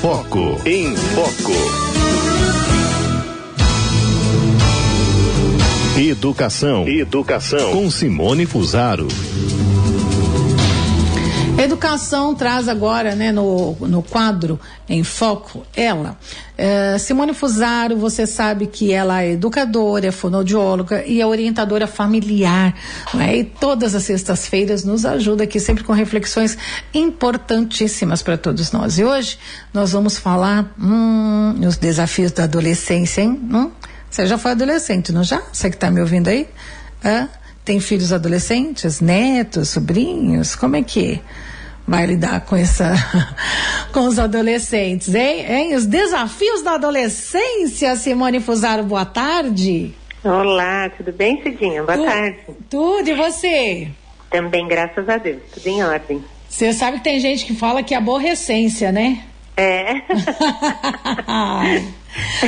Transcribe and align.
Foco. 0.00 0.58
Em 0.64 0.96
Foco. 0.96 1.52
Educação. 6.00 6.88
Educação. 6.88 7.72
Com 7.72 7.90
Simone 7.90 8.46
Fusaro. 8.46 9.08
Educação 11.62 12.34
traz 12.34 12.68
agora, 12.68 13.14
né, 13.14 13.32
no, 13.32 13.74
no 13.80 14.02
quadro 14.02 14.58
em 14.88 15.04
foco, 15.04 15.66
ela. 15.76 16.16
É, 16.56 16.96
Simone 16.98 17.34
Fusaro, 17.34 17.96
você 17.96 18.26
sabe 18.26 18.66
que 18.66 18.92
ela 18.92 19.22
é 19.22 19.32
educadora, 19.32 20.06
é 20.06 20.10
fonoaudióloga 20.10 21.04
e 21.04 21.20
é 21.20 21.26
orientadora 21.26 21.86
familiar. 21.86 22.74
Né? 23.14 23.38
E 23.38 23.44
todas 23.44 23.94
as 23.94 24.04
sextas-feiras 24.04 24.84
nos 24.84 25.04
ajuda 25.04 25.44
aqui 25.44 25.60
sempre 25.60 25.84
com 25.84 25.92
reflexões 25.92 26.56
importantíssimas 26.94 28.22
para 28.22 28.38
todos 28.38 28.72
nós. 28.72 28.98
E 28.98 29.04
hoje 29.04 29.38
nós 29.72 29.92
vamos 29.92 30.18
falar 30.18 30.72
hum, 30.80 31.60
os 31.66 31.76
desafios 31.76 32.32
da 32.32 32.44
adolescência, 32.44 33.22
hein? 33.22 33.40
Hum? 33.52 33.70
Você 34.10 34.26
já 34.26 34.36
foi 34.36 34.50
adolescente, 34.50 35.12
não 35.12 35.22
já? 35.22 35.40
Você 35.52 35.70
que 35.70 35.76
está 35.76 35.90
me 35.90 36.00
ouvindo 36.00 36.28
aí? 36.28 36.48
Hã? 37.04 37.28
Tem 37.64 37.78
filhos 37.78 38.12
adolescentes, 38.12 39.00
netos, 39.00 39.68
sobrinhos? 39.68 40.56
Como 40.56 40.74
é 40.74 40.82
que 40.82 41.20
vai 41.90 42.06
lidar 42.06 42.42
com 42.42 42.54
essa 42.54 42.94
com 43.92 44.06
os 44.06 44.16
adolescentes, 44.16 45.12
hein? 45.12 45.44
hein? 45.44 45.74
Os 45.74 45.86
desafios 45.86 46.62
da 46.62 46.74
adolescência, 46.74 47.96
Simone 47.96 48.38
Fusaro, 48.38 48.84
boa 48.84 49.04
tarde. 49.04 49.92
Olá, 50.22 50.88
tudo 50.90 51.12
bem, 51.12 51.42
Cidinha? 51.42 51.82
Boa 51.82 51.98
tu, 51.98 52.04
tarde. 52.04 52.38
Tudo, 52.70 53.10
e 53.10 53.14
você? 53.14 53.88
Também, 54.30 54.68
graças 54.68 55.08
a 55.08 55.16
Deus, 55.16 55.42
tudo 55.52 55.66
em 55.66 55.82
ordem. 55.82 56.24
Você 56.48 56.72
sabe 56.72 56.98
que 56.98 57.04
tem 57.04 57.18
gente 57.18 57.44
que 57.44 57.56
fala 57.56 57.82
que 57.82 57.92
é 57.92 57.96
aborrecência, 57.96 58.92
né? 58.92 59.24
É. 59.56 59.96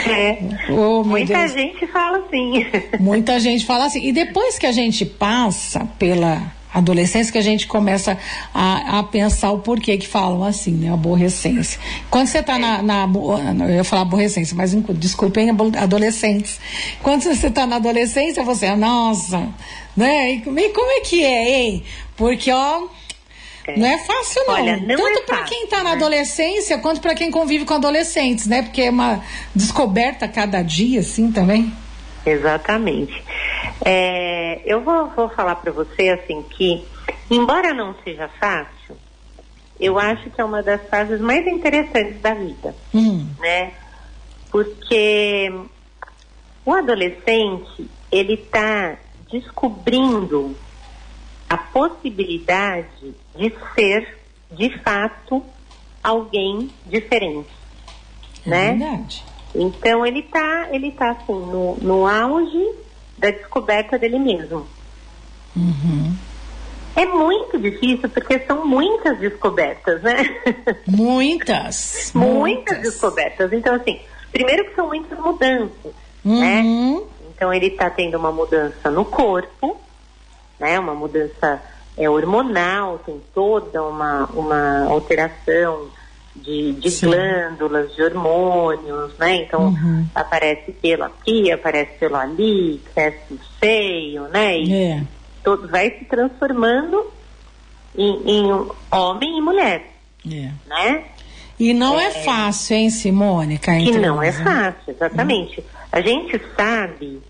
é. 0.09 0.39
Oh, 0.71 1.03
Muita 1.03 1.35
Deus. 1.35 1.53
gente 1.53 1.85
fala 1.89 2.19
assim. 2.19 2.65
Muita 3.01 3.41
gente 3.41 3.67
fala 3.67 3.87
assim. 3.87 4.07
E 4.07 4.13
depois 4.13 4.57
que 4.57 4.67
a 4.67 4.73
gente 4.73 5.05
passa 5.05 5.85
pela 5.99 6.62
adolescência 6.73 7.33
que 7.33 7.39
a 7.39 7.43
gente 7.43 7.67
começa 7.67 8.19
a, 8.53 8.99
a 8.99 9.03
pensar 9.03 9.51
o 9.53 9.59
porquê 9.59 9.97
que 9.99 10.07
falam 10.07 10.43
assim, 10.45 10.73
né? 10.73 10.93
Aborrecência. 10.93 11.79
Quando 12.11 12.27
você 12.29 12.39
está 12.39 12.59
na, 12.59 12.83
na, 12.83 13.09
Eu 13.69 13.77
ia 13.77 13.85
falar 13.85 14.03
aborrecência, 14.03 14.57
mas 14.57 14.75
desculpem, 14.95 15.51
adolescentes. 15.79 16.61
Quando 17.03 17.23
você 17.23 17.49
está 17.49 17.67
na 17.67 17.77
adolescência, 17.77 18.43
você, 18.43 18.75
nossa, 18.75 19.49
né? 19.97 20.33
E, 20.33 20.37
e 20.39 20.69
como 20.71 20.91
é 20.91 21.01
que 21.01 21.25
é, 21.25 21.61
hein? 21.61 21.85
Porque, 22.17 22.51
ó. 22.51 22.87
É. 23.65 23.79
Não 23.79 23.87
é 23.87 23.99
fácil, 23.99 24.43
não. 24.45 24.55
Olha, 24.55 24.77
não 24.79 24.97
Tanto 24.97 25.19
é 25.19 25.23
para 25.23 25.43
quem 25.45 25.65
está 25.65 25.79
né? 25.79 25.83
na 25.85 25.93
adolescência 25.93 26.79
quanto 26.79 27.01
para 27.01 27.15
quem 27.15 27.31
convive 27.31 27.65
com 27.65 27.75
adolescentes, 27.75 28.49
né? 28.49 28.63
Porque 28.63 28.83
é 28.83 28.91
uma 28.91 29.23
descoberta 29.55 30.27
cada 30.27 30.63
dia, 30.63 30.99
assim, 30.99 31.31
também. 31.31 31.73
Exatamente. 32.27 33.23
É, 33.85 34.63
eu 34.65 34.81
vou, 34.83 35.09
vou 35.09 35.29
falar 35.29 35.57
para 35.57 35.73
você 35.73 36.11
assim 36.11 36.43
que, 36.43 36.85
embora 37.31 37.75
não 37.75 37.95
seja 38.05 38.29
fácil, 38.29 38.97
eu 39.79 39.99
acho 39.99 40.31
que 40.31 40.41
é 40.41 40.45
uma 40.45 40.63
das 40.63 40.81
fases 40.89 41.21
mais 41.21 41.47
interessantes 41.47 42.21
da 42.21 42.35
vida, 42.35 42.75
hum. 42.95 43.27
né? 43.39 43.73
Porque 44.51 45.53
o 46.65 46.73
adolescente 46.73 47.91
ele 48.11 48.35
está 48.35 48.97
descobrindo 49.31 50.55
a 51.49 51.57
possibilidade 51.57 53.15
de 53.35 53.53
ser, 53.75 54.19
de 54.51 54.79
fato, 54.79 55.43
alguém 56.03 56.71
diferente, 56.87 57.51
é 58.47 58.51
né? 58.51 58.69
Verdade. 58.75 59.25
Então 59.55 60.07
ele 60.07 60.21
está 60.21 60.69
ele 60.71 60.93
tá 60.93 61.11
assim 61.11 61.33
no, 61.33 61.77
no 61.77 62.07
auge 62.07 62.82
da 63.23 63.31
descoberta 63.31 63.97
dele 63.97 64.19
mesmo. 64.19 64.67
Uhum. 65.57 66.15
É 66.97 67.07
muito 67.07 67.59
difícil 67.59 68.09
porque 68.11 68.41
são 68.41 68.67
muitas 68.67 69.19
descobertas, 69.19 70.03
né? 70.03 70.17
Muitas. 70.87 72.11
muitas, 72.15 72.15
muitas 72.15 72.79
descobertas. 72.81 73.53
Então, 73.53 73.77
assim, 73.77 74.01
primeiro 74.31 74.65
que 74.67 74.75
são 74.75 74.89
muitas 74.89 75.19
mudanças, 75.19 75.93
né? 76.25 76.61
uhum. 76.61 77.01
né? 77.01 77.07
Então 77.35 77.53
ele 77.53 77.69
está 77.69 77.89
tendo 77.89 78.19
uma 78.19 78.31
mudança 78.31 78.91
no 78.91 79.05
corpo, 79.05 79.77
né? 80.59 80.79
Uma 80.79 80.95
mudança 80.95 81.63
é, 81.97 82.11
hormonal, 82.11 82.99
tem 82.99 83.23
toda 83.33 83.83
uma, 83.83 84.27
uma 84.27 84.87
alteração 84.91 85.89
de, 86.35 86.73
de 86.73 87.01
glândulas, 87.01 87.95
de 87.95 88.03
hormônios, 88.03 89.17
né? 89.19 89.37
Então 89.37 89.67
uhum. 89.67 90.07
aparece 90.15 90.73
pelo 90.73 91.05
aqui, 91.05 91.51
aparece 91.53 91.93
pelo 91.99 92.17
ali, 92.17 92.81
cresce 92.95 93.35
o 93.35 93.39
seio, 93.61 94.29
né? 94.29 94.59
E 94.59 94.75
é. 94.75 95.03
todo, 95.45 95.69
vai 95.69 95.91
se 95.91 96.05
transformando 96.07 97.13
em, 97.97 98.23
em 98.27 98.69
homem 98.91 99.39
e 99.39 99.41
mulher, 99.41 99.93
é. 100.27 100.51
né? 100.67 101.05
E 101.59 101.73
não 101.75 102.01
é, 102.01 102.07
é 102.07 102.11
fácil, 102.11 102.77
hein, 102.77 102.91
Simone? 102.91 103.59
Que 103.59 103.99
não 103.99 104.23
é 104.23 104.33
fácil, 104.33 104.83
exatamente. 104.89 105.61
Uhum. 105.61 105.67
A 105.93 106.01
gente 106.01 106.41
sabe 106.57 107.23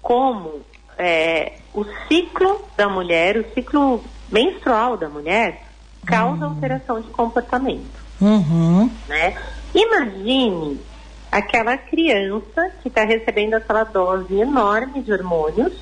como 0.00 0.60
é, 0.98 1.52
o 1.74 1.84
ciclo 2.08 2.64
da 2.76 2.88
mulher, 2.88 3.36
o 3.36 3.44
ciclo 3.52 4.02
menstrual 4.32 4.96
da 4.96 5.08
mulher, 5.08 5.62
causa 6.04 6.46
uhum. 6.46 6.54
alteração 6.54 7.00
de 7.00 7.08
comportamento. 7.08 8.05
Uhum. 8.20 8.90
Né? 9.08 9.36
Imagine 9.74 10.80
aquela 11.30 11.76
criança 11.76 12.72
que 12.82 12.88
está 12.88 13.04
recebendo 13.04 13.54
aquela 13.54 13.84
dose 13.84 14.34
enorme 14.34 15.02
de 15.02 15.12
hormônios, 15.12 15.74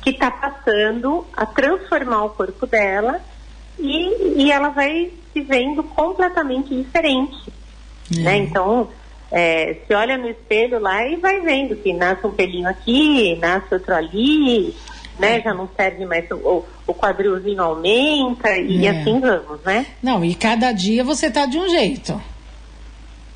que 0.00 0.10
está 0.10 0.30
passando 0.30 1.26
a 1.36 1.44
transformar 1.44 2.24
o 2.24 2.30
corpo 2.30 2.66
dela 2.66 3.20
e, 3.78 4.42
e 4.42 4.50
ela 4.50 4.70
vai 4.70 5.12
se 5.32 5.40
vendo 5.42 5.82
completamente 5.82 6.74
diferente. 6.74 7.52
Uhum. 8.14 8.22
Né? 8.22 8.38
Então, 8.38 8.88
é, 9.30 9.76
se 9.86 9.94
olha 9.94 10.16
no 10.16 10.28
espelho 10.28 10.80
lá 10.80 11.06
e 11.06 11.16
vai 11.16 11.40
vendo 11.40 11.76
que 11.76 11.92
nasce 11.92 12.26
um 12.26 12.32
pelinho 12.32 12.68
aqui, 12.68 13.36
nasce 13.36 13.74
outro 13.74 13.94
ali, 13.94 14.74
né? 15.20 15.40
Já 15.40 15.54
não 15.54 15.68
serve 15.76 16.06
mais, 16.06 16.30
o, 16.30 16.64
o 16.86 16.94
quadrilzinho 16.94 17.62
aumenta 17.62 18.56
e 18.56 18.86
é. 18.86 18.90
assim 18.90 19.20
vamos, 19.20 19.62
né? 19.64 19.86
Não, 20.02 20.24
e 20.24 20.34
cada 20.34 20.72
dia 20.72 21.04
você 21.04 21.30
tá 21.30 21.46
de 21.46 21.58
um 21.58 21.68
jeito. 21.68 22.20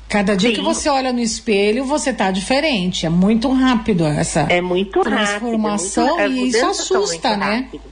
Cada 0.07 0.35
dia 0.35 0.49
Sim. 0.49 0.55
que 0.55 0.61
você 0.61 0.87
olha 0.87 1.11
no 1.11 1.19
espelho, 1.19 1.83
você 1.83 2.13
tá 2.13 2.31
diferente. 2.31 3.05
É 3.05 3.09
muito 3.09 3.51
rápido 3.51 4.05
essa 4.05 4.41
é 4.41 4.61
muito 4.61 5.01
transformação 5.01 6.17
rápido, 6.17 6.21
é 6.21 6.29
muito, 6.29 6.45
e 6.45 6.49
isso 6.49 6.65
assusta, 6.65 7.35
né? 7.37 7.55
Rápido. 7.63 7.83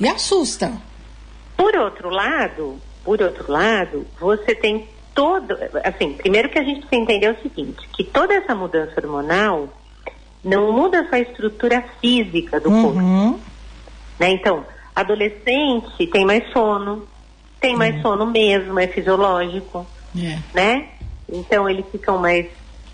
E 0.00 0.08
assusta. 0.08 0.72
Por 1.56 1.76
outro 1.76 2.10
lado, 2.10 2.78
por 3.04 3.22
outro 3.22 3.50
lado, 3.50 4.06
você 4.18 4.54
tem 4.54 4.88
todo, 5.14 5.56
assim, 5.84 6.12
primeiro 6.14 6.48
que 6.48 6.58
a 6.58 6.64
gente 6.64 6.80
precisa 6.80 7.00
entender 7.00 7.30
o 7.30 7.42
seguinte, 7.42 7.88
que 7.94 8.02
toda 8.02 8.34
essa 8.34 8.54
mudança 8.54 8.92
hormonal 9.00 9.68
não 10.44 10.72
muda 10.72 11.06
só 11.08 11.16
a 11.16 11.20
estrutura 11.20 11.82
física 12.00 12.60
do 12.60 12.70
uhum. 12.70 12.82
corpo. 12.82 13.40
Né? 14.18 14.30
Então, 14.30 14.64
adolescente 14.94 16.06
tem 16.06 16.24
mais 16.24 16.48
sono, 16.52 17.06
tem 17.60 17.74
mais 17.76 17.96
uhum. 17.96 18.02
sono 18.02 18.26
mesmo, 18.26 18.78
é 18.78 18.86
fisiológico, 18.86 19.86
yeah. 20.14 20.42
É. 20.52 20.56
né? 20.56 20.88
Então 21.28 21.68
eles 21.68 21.86
ficam 21.90 22.18
mais 22.18 22.46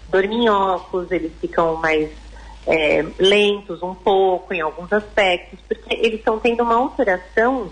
dorminhocos, 0.08 1.10
eles 1.10 1.32
ficam 1.40 1.76
mais 1.76 2.10
é, 2.66 3.04
lentos 3.18 3.82
um 3.82 3.94
pouco 3.94 4.54
em 4.54 4.60
alguns 4.60 4.92
aspectos, 4.92 5.58
porque 5.66 5.94
eles 5.94 6.20
estão 6.20 6.38
tendo 6.38 6.62
uma 6.62 6.76
alteração 6.76 7.70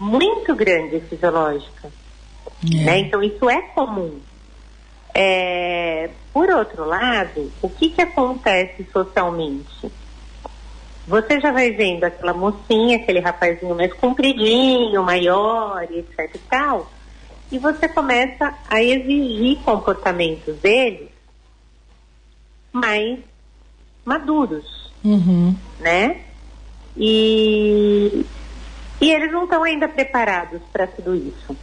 muito 0.00 0.54
grande 0.54 1.00
fisiológica. 1.00 1.90
Yeah. 2.64 2.90
É. 2.90 2.94
Né? 2.94 2.98
Então 3.00 3.22
isso 3.22 3.48
é 3.48 3.60
comum. 3.60 4.18
É, 5.20 6.10
por 6.32 6.48
outro 6.48 6.84
lado, 6.84 7.50
o 7.60 7.68
que, 7.68 7.90
que 7.90 8.00
acontece 8.00 8.86
socialmente? 8.92 9.90
Você 11.08 11.40
já 11.40 11.50
vai 11.50 11.72
vendo 11.72 12.04
aquela 12.04 12.32
mocinha, 12.32 12.98
aquele 12.98 13.18
rapazinho 13.18 13.74
mais 13.74 13.92
compridinho, 13.94 15.02
maior, 15.02 15.82
etc 15.90 16.32
e 16.32 16.38
tal, 16.48 16.88
e 17.50 17.58
você 17.58 17.88
começa 17.88 18.54
a 18.70 18.80
exigir 18.80 19.58
comportamentos 19.64 20.54
deles 20.58 21.08
mais 22.72 23.18
maduros, 24.04 24.92
uhum. 25.04 25.52
né? 25.80 26.20
E, 26.96 28.24
e 29.00 29.10
eles 29.10 29.32
não 29.32 29.44
estão 29.44 29.64
ainda 29.64 29.88
preparados 29.88 30.62
para 30.72 30.86
tudo 30.86 31.16
isso. 31.16 31.56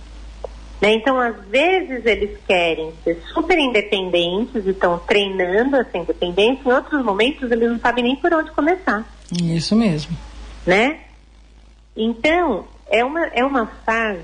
Né? 0.81 0.93
Então, 0.93 1.19
às 1.19 1.37
vezes, 1.45 2.05
eles 2.05 2.37
querem 2.45 2.93
ser 3.03 3.21
super 3.33 3.57
independentes 3.57 4.65
e 4.65 4.71
estão 4.71 4.99
treinando 4.99 5.75
essa 5.77 5.97
independência, 5.97 6.69
em 6.69 6.73
outros 6.73 7.03
momentos, 7.03 7.51
eles 7.51 7.69
não 7.69 7.79
sabem 7.79 8.03
nem 8.03 8.15
por 8.15 8.33
onde 8.33 8.51
começar. 8.51 9.05
Isso 9.31 9.75
mesmo. 9.75 10.15
Né? 10.65 10.99
Então, 11.95 12.67
é 12.87 13.03
uma, 13.03 13.25
é 13.27 13.43
uma 13.43 13.67
fase 13.85 14.21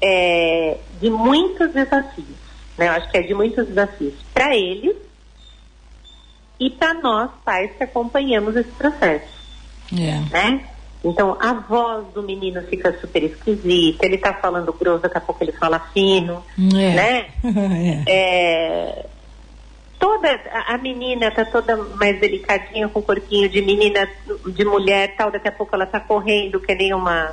é, 0.00 0.78
de 1.00 1.10
muitos 1.10 1.72
desafios. 1.72 2.44
Né? 2.78 2.88
Eu 2.88 2.92
acho 2.92 3.10
que 3.10 3.18
é 3.18 3.22
de 3.22 3.34
muitos 3.34 3.66
desafios 3.66 4.14
para 4.32 4.56
eles 4.56 4.96
e 6.60 6.70
para 6.70 6.94
nós, 6.94 7.30
pais, 7.44 7.72
que 7.76 7.82
acompanhamos 7.82 8.54
esse 8.56 8.70
processo. 8.70 9.34
É. 9.92 10.20
Né? 10.30 10.64
Então, 11.04 11.36
a 11.38 11.52
voz 11.52 12.06
do 12.14 12.22
menino 12.22 12.62
fica 12.62 12.98
super 12.98 13.22
esquisita, 13.22 14.06
ele 14.06 14.16
tá 14.16 14.32
falando 14.32 14.72
grosso, 14.72 15.02
daqui 15.02 15.18
a 15.18 15.20
pouco 15.20 15.44
ele 15.44 15.52
fala 15.52 15.78
fino, 15.92 16.42
É. 16.58 16.94
né? 16.94 17.26
É. 18.06 18.10
É, 18.10 19.06
toda 19.98 20.28
a, 20.68 20.78
menina 20.78 21.30
tá 21.30 21.44
toda 21.44 21.76
mais 21.76 22.18
delicadinha 22.18 22.88
com 22.88 23.00
o 23.00 23.02
corpinho 23.02 23.48
de 23.50 23.60
menina, 23.60 24.08
de 24.46 24.64
mulher, 24.64 25.14
tal, 25.16 25.30
daqui 25.30 25.48
a 25.48 25.52
pouco 25.52 25.74
ela 25.74 25.86
tá 25.86 26.00
correndo 26.00 26.58
que 26.58 26.74
nem 26.74 26.94
uma, 26.94 27.32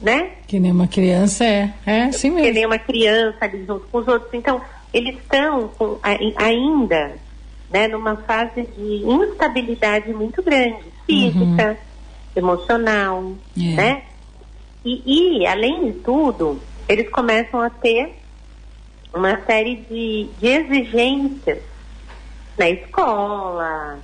né? 0.00 0.30
Que 0.46 0.60
nem 0.60 0.70
uma 0.70 0.86
criança 0.86 1.44
é. 1.44 1.72
É 1.84 2.08
Que 2.10 2.30
mesmo. 2.30 2.54
nem 2.54 2.66
uma 2.66 2.78
criança 2.78 3.38
ali 3.40 3.64
junto 3.66 3.86
com 3.90 3.98
os 3.98 4.06
outros. 4.08 4.32
Então, 4.34 4.60
eles 4.94 5.16
estão 5.16 5.68
com, 5.78 5.98
ainda, 6.36 7.12
né, 7.70 7.88
numa 7.88 8.16
fase 8.18 8.62
de 8.76 9.04
instabilidade 9.04 10.12
muito 10.12 10.42
grande, 10.42 10.84
física, 11.06 11.76
emocional, 12.34 13.32
É. 13.56 13.74
né? 13.74 14.02
E, 14.84 15.40
e, 15.40 15.46
além 15.46 15.92
de 15.92 15.98
tudo, 16.00 16.60
eles 16.88 17.08
começam 17.10 17.60
a 17.60 17.70
ter 17.70 18.18
uma 19.14 19.40
série 19.44 19.76
de, 19.76 20.28
de 20.40 20.46
exigências 20.46 21.58
na 22.58 22.68
escola, 22.68 23.98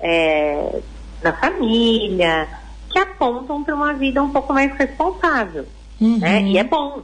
é, 0.00 0.80
na 1.22 1.32
família, 1.32 2.48
que 2.90 2.98
apontam 2.98 3.62
para 3.62 3.74
uma 3.74 3.94
vida 3.94 4.22
um 4.22 4.30
pouco 4.30 4.52
mais 4.52 4.72
responsável. 4.76 5.66
Uhum. 6.00 6.18
Né? 6.18 6.42
E 6.42 6.58
é 6.58 6.64
bom, 6.64 7.02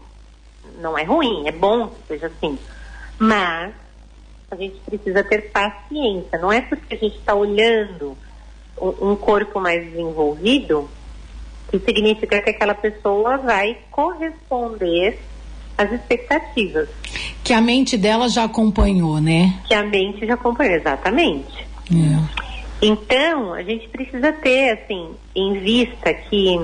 não 0.80 0.98
é 0.98 1.04
ruim, 1.04 1.46
é 1.46 1.52
bom 1.52 1.88
que 1.88 2.08
seja 2.08 2.26
assim. 2.26 2.58
Mas 3.18 3.72
a 4.50 4.56
gente 4.56 4.78
precisa 4.80 5.22
ter 5.22 5.50
paciência, 5.50 6.38
não 6.38 6.52
é 6.52 6.60
porque 6.60 6.94
a 6.94 6.98
gente 6.98 7.16
está 7.16 7.34
olhando 7.34 8.16
um, 8.80 9.14
corpo 9.16 9.60
mais 9.60 9.84
desenvolvido 9.84 10.90
que 11.70 11.78
significa 11.78 12.40
que 12.42 12.50
aquela 12.50 12.74
pessoa 12.74 13.38
vai 13.38 13.78
corresponder 13.90 15.18
às 15.78 15.90
expectativas 15.92 16.88
Que 17.42 17.52
a 17.52 17.60
mente 17.60 17.96
dela 17.96 18.28
já 18.28 18.44
acompanhou, 18.44 19.20
né? 19.20 19.60
que 19.66 19.74
a 19.74 19.82
mente 19.82 20.26
já 20.26 20.34
acompanhou, 20.34 20.74
exatamente. 20.74 21.66
É. 21.90 22.42
Então, 22.84 23.54
a 23.54 23.62
gente 23.62 23.88
precisa 23.88 24.32
ter, 24.32 24.70
assim, 24.72 25.14
em 25.36 25.60
vista 25.60 26.12
que 26.12 26.54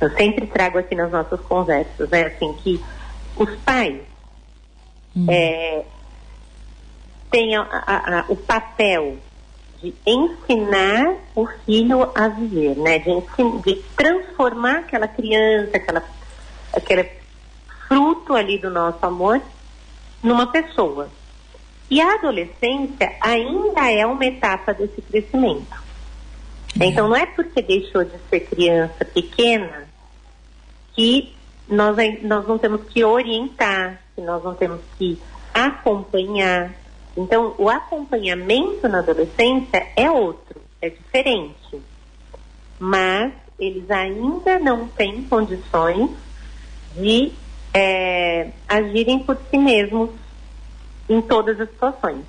eu 0.00 0.10
sempre 0.16 0.46
trago 0.46 0.78
aqui 0.78 0.94
nas 0.94 1.10
nossas 1.10 1.40
conversas, 1.40 2.08
né, 2.10 2.24
assim, 2.26 2.52
que 2.62 2.80
os 3.36 3.56
pais 3.60 4.00
é, 5.28 5.82
têm 7.30 7.56
a- 7.56 7.62
a- 7.62 8.18
a- 8.20 8.24
o 8.28 8.36
papel 8.36 9.16
de 9.90 9.94
ensinar 10.06 11.14
o 11.34 11.46
filho 11.64 12.10
a 12.14 12.28
viver, 12.28 12.76
né, 12.76 12.98
de, 12.98 13.10
ensin- 13.10 13.58
de 13.64 13.74
transformar 13.96 14.78
aquela 14.78 15.06
criança, 15.06 15.76
aquela, 15.76 16.02
aquele 16.74 17.10
fruto 17.86 18.34
ali 18.34 18.58
do 18.58 18.70
nosso 18.70 19.04
amor 19.04 19.40
numa 20.22 20.46
pessoa. 20.48 21.08
E 21.88 22.00
a 22.00 22.14
adolescência 22.14 23.14
ainda 23.20 23.90
é 23.92 24.04
uma 24.04 24.24
etapa 24.24 24.74
desse 24.74 25.00
crescimento. 25.02 25.84
Então, 26.80 27.08
não 27.08 27.16
é 27.16 27.24
porque 27.26 27.62
deixou 27.62 28.04
de 28.04 28.18
ser 28.28 28.40
criança 28.40 29.04
pequena 29.04 29.86
que 30.94 31.32
nós, 31.68 31.96
nós 32.22 32.46
não 32.46 32.58
temos 32.58 32.82
que 32.88 33.04
orientar, 33.04 34.02
que 34.14 34.20
nós 34.20 34.42
não 34.42 34.54
temos 34.54 34.80
que 34.98 35.18
acompanhar. 35.54 36.74
Então, 37.16 37.54
o 37.58 37.68
acompanhamento 37.70 38.86
na 38.88 38.98
adolescência 38.98 39.86
é 39.96 40.10
outro, 40.10 40.60
é 40.82 40.90
diferente. 40.90 41.80
Mas 42.78 43.32
eles 43.58 43.90
ainda 43.90 44.58
não 44.58 44.86
têm 44.88 45.22
condições 45.22 46.10
de 46.94 47.32
eh, 47.72 48.50
agirem 48.68 49.18
por 49.20 49.38
si 49.50 49.56
mesmos 49.56 50.10
em 51.08 51.20
todas 51.22 51.58
as 51.60 51.70
situações. 51.70 52.24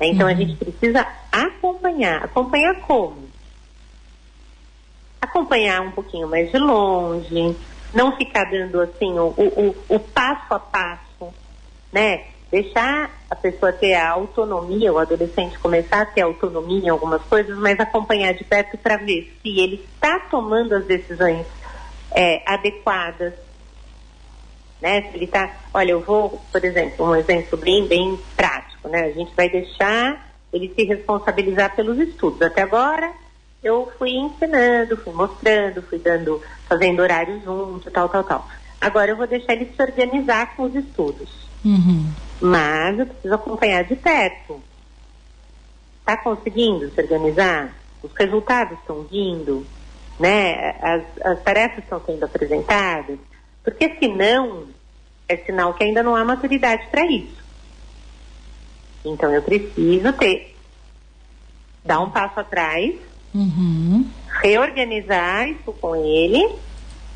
Então 0.00 0.28
a 0.28 0.34
gente 0.34 0.54
precisa 0.54 1.04
acompanhar. 1.32 2.24
Acompanhar 2.24 2.76
como? 2.82 3.28
Acompanhar 5.20 5.80
um 5.82 5.90
pouquinho 5.90 6.28
mais 6.28 6.50
de 6.52 6.58
longe, 6.58 7.56
não 7.92 8.16
ficar 8.16 8.44
dando 8.44 8.80
assim 8.80 9.18
o, 9.18 9.34
o, 9.36 9.68
o- 9.88 9.96
o 9.96 9.98
passo 9.98 10.54
a 10.54 10.60
passo, 10.60 11.34
né? 11.92 12.24
Deixar 12.50 13.10
a 13.30 13.36
pessoa 13.36 13.72
ter 13.72 13.94
a 13.94 14.10
autonomia, 14.10 14.92
o 14.92 14.98
adolescente 14.98 15.58
começar 15.58 16.00
a 16.00 16.06
ter 16.06 16.22
autonomia 16.22 16.86
em 16.86 16.88
algumas 16.88 17.22
coisas, 17.22 17.56
mas 17.58 17.78
acompanhar 17.78 18.32
de 18.32 18.42
perto 18.42 18.78
para 18.78 18.96
ver 18.96 19.36
se 19.42 19.60
ele 19.60 19.84
está 19.94 20.18
tomando 20.18 20.74
as 20.74 20.86
decisões 20.86 21.46
eh, 22.12 22.42
adequadas, 22.46 23.34
né? 24.80 25.02
Se 25.02 25.16
ele 25.16 25.26
está, 25.26 25.54
olha, 25.74 25.92
eu 25.92 26.00
vou, 26.00 26.40
por 26.50 26.64
exemplo, 26.64 27.06
um 27.06 27.14
exemplo 27.14 27.58
bem, 27.58 27.86
bem 27.86 28.18
prático, 28.34 28.88
né? 28.88 29.04
A 29.04 29.12
gente 29.12 29.34
vai 29.36 29.50
deixar 29.50 30.26
ele 30.52 30.72
se 30.74 30.84
responsabilizar 30.84 31.76
pelos 31.76 31.98
estudos. 31.98 32.40
Até 32.40 32.62
agora 32.62 33.12
eu 33.62 33.92
fui 33.98 34.10
ensinando, 34.10 34.96
fui 34.96 35.12
mostrando, 35.12 35.82
fui 35.82 35.98
dando, 35.98 36.42
fazendo 36.66 37.00
horário 37.00 37.40
junto, 37.44 37.90
tal, 37.90 38.08
tal, 38.08 38.24
tal. 38.24 38.48
Agora 38.80 39.10
eu 39.10 39.16
vou 39.16 39.26
deixar 39.26 39.54
ele 39.54 39.72
se 39.74 39.82
organizar 39.82 40.54
com 40.56 40.62
os 40.62 40.74
estudos. 40.74 41.28
Uhum. 41.64 42.10
Mas 42.40 42.98
eu 42.98 43.06
preciso 43.06 43.34
acompanhar 43.34 43.84
de 43.84 43.96
perto. 43.96 44.62
Está 46.00 46.16
conseguindo 46.16 46.90
se 46.90 47.00
organizar? 47.00 47.74
Os 48.02 48.12
resultados 48.14 48.78
estão 48.78 49.02
vindo? 49.02 49.66
Né? 50.18 50.70
As, 50.80 51.02
as 51.24 51.42
tarefas 51.42 51.82
estão 51.84 52.00
sendo 52.04 52.24
apresentadas? 52.24 53.18
Porque 53.62 53.94
senão 53.98 54.68
é 55.28 55.36
sinal 55.36 55.74
que 55.74 55.84
ainda 55.84 56.02
não 56.02 56.14
há 56.16 56.24
maturidade 56.24 56.86
para 56.90 57.04
isso. 57.06 57.36
Então 59.04 59.32
eu 59.34 59.42
preciso 59.42 60.12
ter, 60.14 60.56
dar 61.84 62.00
um 62.00 62.10
passo 62.10 62.40
atrás, 62.40 62.94
Uhum. 63.34 64.08
reorganizar 64.40 65.48
isso 65.50 65.70
com 65.74 65.94
ele, 65.94 66.56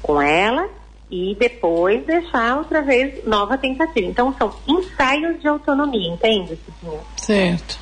com 0.02 0.20
ela, 0.20 0.68
e 1.14 1.36
depois 1.38 2.06
deixar 2.06 2.56
outra 2.56 2.80
vez 2.80 3.22
nova 3.26 3.58
tentativa. 3.58 4.06
Então 4.08 4.34
são 4.38 4.50
ensaios 4.66 5.38
de 5.42 5.46
autonomia, 5.46 6.08
entende, 6.10 6.56
Cidinha? 6.64 7.00
Certo. 7.18 7.78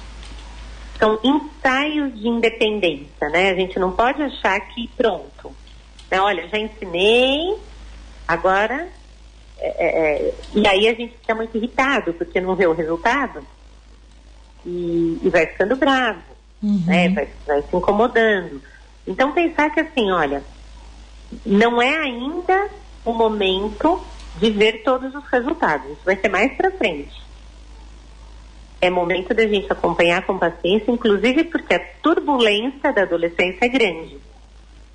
São 0.99 1.17
ensaios 1.23 2.19
de 2.19 2.27
independência, 2.27 3.29
né? 3.31 3.51
A 3.51 3.55
gente 3.55 3.79
não 3.79 3.93
pode 3.93 4.21
achar 4.21 4.59
que 4.61 4.89
pronto. 4.97 5.53
Né? 6.11 6.21
Olha, 6.21 6.49
já 6.49 6.59
ensinei, 6.59 7.55
agora. 8.27 8.89
é, 9.61 9.69
é, 9.69 9.87
é, 10.27 10.35
e 10.53 10.67
aí 10.67 10.89
a 10.89 10.95
gente 10.95 11.17
fica 11.19 11.33
muito 11.35 11.57
irritado 11.57 12.13
porque 12.15 12.41
não 12.41 12.57
vê 12.57 12.67
o 12.67 12.73
resultado 12.73 13.47
e, 14.67 15.21
e 15.23 15.29
vai 15.31 15.47
ficando 15.47 15.77
bravo, 15.77 16.19
Uhum. 16.63 16.83
né? 16.85 17.09
Vai, 17.11 17.29
vai 17.47 17.63
se 17.63 17.77
incomodando. 17.77 18.61
Então 19.07 19.31
pensar 19.33 19.71
que 19.71 19.79
assim, 19.81 20.11
olha, 20.11 20.43
não 21.47 21.81
é 21.81 21.97
ainda 21.97 22.69
o 23.11 23.15
momento 23.15 24.01
de 24.39 24.51
ver 24.51 24.83
todos 24.83 25.15
os 25.15 25.25
resultados. 25.27 25.91
Isso 25.93 26.05
vai 26.05 26.17
ser 26.17 26.29
mais 26.29 26.53
para 26.57 26.71
frente. 26.71 27.21
É 28.81 28.89
momento 28.89 29.35
da 29.35 29.47
gente 29.47 29.71
acompanhar 29.71 30.25
com 30.25 30.39
paciência, 30.39 30.91
inclusive 30.91 31.45
porque 31.45 31.75
a 31.75 31.81
turbulência 32.03 32.93
da 32.93 33.03
adolescência 33.03 33.67
é 33.67 33.69
grande. 33.69 34.17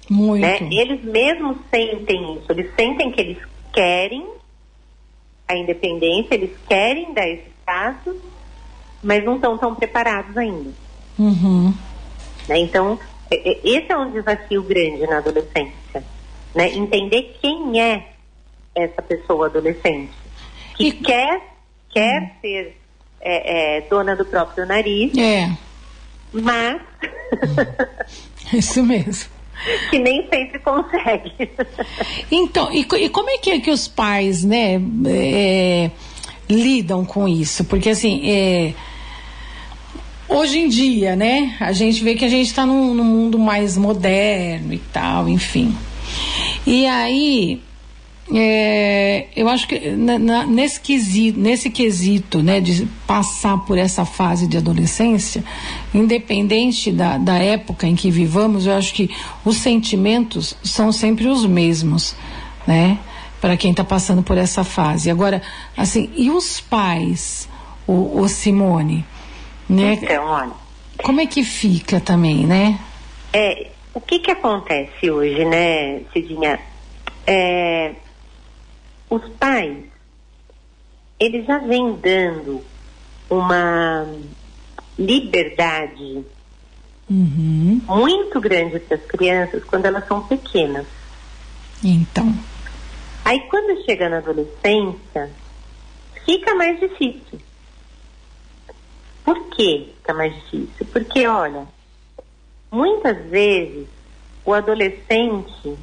Muito. 0.09 0.41
Né? 0.41 0.57
Eles 0.71 1.03
mesmos 1.03 1.57
sentem 1.69 2.37
isso, 2.37 2.51
eles 2.51 2.71
sentem 2.75 3.11
que 3.11 3.21
eles 3.21 3.37
querem 3.73 4.25
a 5.47 5.55
independência, 5.55 6.33
eles 6.33 6.51
querem 6.67 7.13
dar 7.13 7.27
esses 7.27 7.53
passos, 7.65 8.15
mas 9.03 9.23
não 9.23 9.35
estão 9.35 9.57
tão 9.57 9.75
preparados 9.75 10.35
ainda. 10.35 10.71
Uhum. 11.17 11.73
né? 12.47 12.57
Então, 12.59 12.99
é- 13.31 13.51
é- 13.51 13.59
esse 13.63 13.91
é 13.91 13.97
um 13.97 14.11
desafio 14.11 14.61
grande 14.63 15.05
na 15.07 15.17
adolescência. 15.17 16.03
Né? 16.55 16.73
Entender 16.73 17.37
quem 17.41 17.79
é 17.81 18.07
essa 18.73 19.01
pessoa 19.01 19.47
adolescente. 19.47 20.11
Que 20.75 20.87
E- 20.87 20.91
quer, 20.93 21.41
quer 21.89 22.37
ser 22.41 22.77
é, 23.21 23.77
é, 23.77 23.81
dona 23.81 24.15
do 24.15 24.25
próprio 24.25 24.65
nariz, 24.65 25.11
É, 25.17 25.51
mas 26.31 26.81
isso 28.53 28.81
mesmo. 28.83 29.29
que 29.89 29.97
nem 29.99 30.27
sempre 30.29 30.59
consegue. 30.59 31.31
Então, 32.31 32.71
e, 32.73 32.81
e 32.81 33.09
como 33.09 33.29
é 33.29 33.37
que, 33.37 33.51
é 33.51 33.59
que 33.59 33.71
os 33.71 33.87
pais, 33.87 34.43
né, 34.43 34.79
é, 35.07 35.89
lidam 36.49 37.05
com 37.05 37.27
isso? 37.27 37.63
Porque 37.65 37.89
assim, 37.89 38.29
é, 38.29 38.73
hoje 40.27 40.59
em 40.59 40.67
dia, 40.67 41.15
né, 41.15 41.55
a 41.59 41.71
gente 41.71 42.03
vê 42.03 42.15
que 42.15 42.25
a 42.25 42.29
gente 42.29 42.47
está 42.47 42.65
num, 42.65 42.93
num 42.93 43.03
mundo 43.03 43.39
mais 43.39 43.77
moderno 43.77 44.73
e 44.73 44.79
tal, 44.79 45.27
enfim. 45.29 45.75
E 46.65 46.87
aí, 46.87 47.61
é, 48.33 49.27
eu 49.35 49.47
acho 49.47 49.67
que 49.67 49.91
na, 49.91 50.17
na, 50.17 50.45
nesse, 50.45 50.81
quesito, 50.81 51.39
nesse 51.39 51.69
quesito, 51.69 52.41
né, 52.41 52.59
de 52.59 52.87
passar 53.05 53.57
por 53.59 53.77
essa 53.77 54.03
fase 54.03 54.47
de 54.47 54.57
adolescência, 54.57 55.43
independente 55.93 56.91
da, 56.91 57.17
da 57.17 57.37
época 57.37 57.85
em 57.85 57.95
que 57.95 58.09
vivamos, 58.09 58.65
eu 58.65 58.73
acho 58.73 58.93
que 58.93 59.11
os 59.43 59.57
sentimentos 59.57 60.57
são 60.63 60.91
sempre 60.91 61.27
os 61.27 61.45
mesmos, 61.45 62.15
né, 62.65 62.97
para 63.39 63.55
quem 63.55 63.71
está 63.71 63.83
passando 63.83 64.23
por 64.23 64.37
essa 64.37 64.63
fase. 64.63 65.11
Agora, 65.11 65.41
assim, 65.77 66.09
e 66.15 66.31
os 66.31 66.59
pais, 66.59 67.47
o, 67.85 68.21
o 68.21 68.27
Simone, 68.27 69.05
né? 69.69 69.99
Então, 70.01 70.25
olha. 70.25 70.51
Como 71.03 71.21
é 71.21 71.27
que 71.27 71.43
fica 71.43 71.99
também, 71.99 72.47
né? 72.47 72.79
É, 73.33 73.67
o 73.95 74.01
que 74.01 74.19
que 74.19 74.29
acontece 74.29 75.09
hoje, 75.09 75.45
né, 75.45 76.01
Cidinha? 76.11 76.59
É, 77.25 77.95
os 79.09 79.27
pais, 79.39 79.85
eles 81.17 81.45
já 81.47 81.57
vêm 81.59 81.93
dando 81.93 82.61
uma 83.29 84.05
liberdade 84.99 86.25
uhum. 87.09 87.81
muito 87.87 88.39
grande 88.41 88.79
para 88.81 88.97
as 88.97 89.05
crianças 89.05 89.63
quando 89.63 89.85
elas 89.85 90.05
são 90.07 90.21
pequenas. 90.27 90.85
Então. 91.81 92.31
Aí 93.23 93.39
quando 93.49 93.81
chega 93.85 94.09
na 94.09 94.17
adolescência, 94.17 95.31
fica 96.25 96.53
mais 96.53 96.77
difícil. 96.81 97.39
Por 99.23 99.41
que 99.51 99.93
fica 99.95 100.13
mais 100.13 100.35
difícil? 100.35 100.85
Porque, 100.91 101.25
olha, 101.25 101.65
muitas 102.71 103.17
vezes 103.29 103.87
o 104.43 104.53
adolescente 104.53 105.77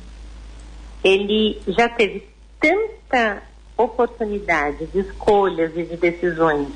ele 1.02 1.60
já 1.66 1.88
teve 1.88 2.28
tanta 2.60 3.42
oportunidade 3.76 4.86
de 4.86 5.00
escolhas 5.00 5.72
e 5.76 5.82
de 5.84 5.96
decisões 5.96 6.68